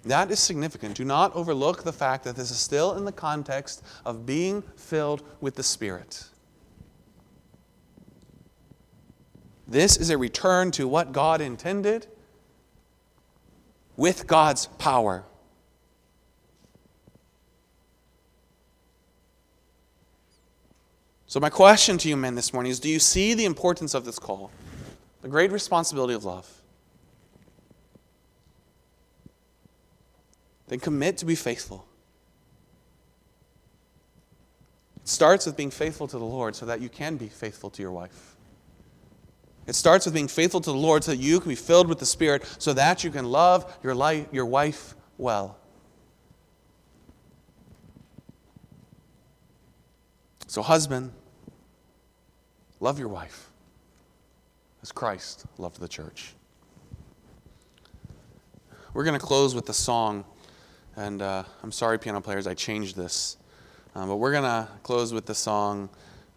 That 0.05 0.31
is 0.31 0.39
significant. 0.39 0.97
Do 0.97 1.05
not 1.05 1.35
overlook 1.35 1.83
the 1.83 1.93
fact 1.93 2.25
that 2.25 2.37
this 2.37 2.51
is 2.51 2.59
still 2.59 2.95
in 2.95 3.05
the 3.05 3.13
context 3.13 3.83
of 4.05 4.27
being 4.27 4.63
filled 4.77 5.23
with 5.41 5.55
the 5.55 5.63
Spirit. 5.63 6.25
This 9.67 9.97
is 9.97 10.11
a 10.11 10.19
return 10.19 10.71
to 10.73 10.87
what 10.87 11.13
God 11.13 11.41
intended 11.41 12.07
with 13.97 14.27
God's 14.27 14.67
power. 14.67 15.25
So, 21.27 21.41
my 21.41 21.51
question 21.51 21.97
to 21.99 22.09
you, 22.09 22.17
men, 22.17 22.35
this 22.35 22.53
morning 22.53 22.71
is 22.71 22.79
do 22.79 22.89
you 22.91 22.99
see 22.99 23.33
the 23.33 23.47
importance 23.47 23.95
of 23.95 24.05
this 24.05 24.19
call? 24.19 24.51
The 25.23 25.29
great 25.29 25.51
responsibility 25.51 26.13
of 26.13 26.25
love. 26.25 26.63
Then 30.69 30.81
commit 30.81 31.19
to 31.19 31.27
be 31.27 31.35
faithful. 31.35 31.87
It 35.03 35.09
starts 35.09 35.47
with 35.47 35.57
being 35.57 35.71
faithful 35.71 36.09
to 36.09 36.19
the 36.19 36.25
Lord 36.25 36.57
so 36.57 36.67
that 36.67 36.81
you 36.81 36.89
can 36.89 37.17
be 37.17 37.29
faithful 37.29 37.69
to 37.71 37.83
your 37.83 37.93
wife. 37.93 38.37
It 39.67 39.75
starts 39.75 40.05
with 40.05 40.15
being 40.15 40.29
faithful 40.29 40.61
to 40.61 40.71
the 40.71 40.77
Lord 40.77 41.05
so 41.05 41.11
that 41.11 41.19
you 41.19 41.41
can 41.41 41.49
be 41.49 41.55
filled 41.55 41.89
with 41.89 41.99
the 41.99 42.07
Spirit 42.07 42.45
so 42.59 42.73
that 42.73 43.05
you 43.05 43.11
can 43.11 43.27
love 43.27 43.79
your, 43.83 43.95
life, 43.95 44.27
your 44.33 44.47
wife 44.47 44.95
well. 45.19 45.59
So, 50.47 50.63
husband, 50.63 51.13
love 52.79 52.99
your 52.99 53.09
wife 53.09 53.51
as 54.83 54.93
Christ 54.93 55.47
loved 55.59 55.81
the 55.81 55.89
church. 55.89 56.35
We're 58.93 59.05
going 59.05 59.19
to 59.19 59.27
close 59.27 59.55
with 59.55 59.69
a 59.69 59.75
song, 59.75 60.25
and 60.97 61.23
uh, 61.23 61.45
I'm 61.63 61.73
sorry, 61.73 61.99
piano 61.99 62.21
players, 62.21 62.47
I 62.47 62.55
changed 62.55 62.97
this. 62.97 63.37
Um, 63.95 64.09
but 64.09 64.17
we're 64.17 64.33
going 64.33 64.45
to 64.45 64.69
close 64.83 65.13
with 65.13 65.27
the 65.27 65.35
song, 65.35 65.89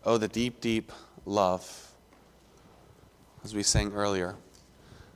Oh, 0.05 0.17
the 0.17 0.27
Deep, 0.27 0.61
Deep 0.61 0.91
Love, 1.25 1.91
as 3.43 3.53
we 3.53 3.63
sang 3.63 3.93
earlier. 3.93 4.35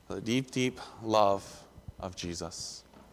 The 0.07 0.19
deep, 0.19 0.51
deep 0.51 0.79
love 1.01 1.63
of 1.99 2.15
Jesus. 2.17 2.83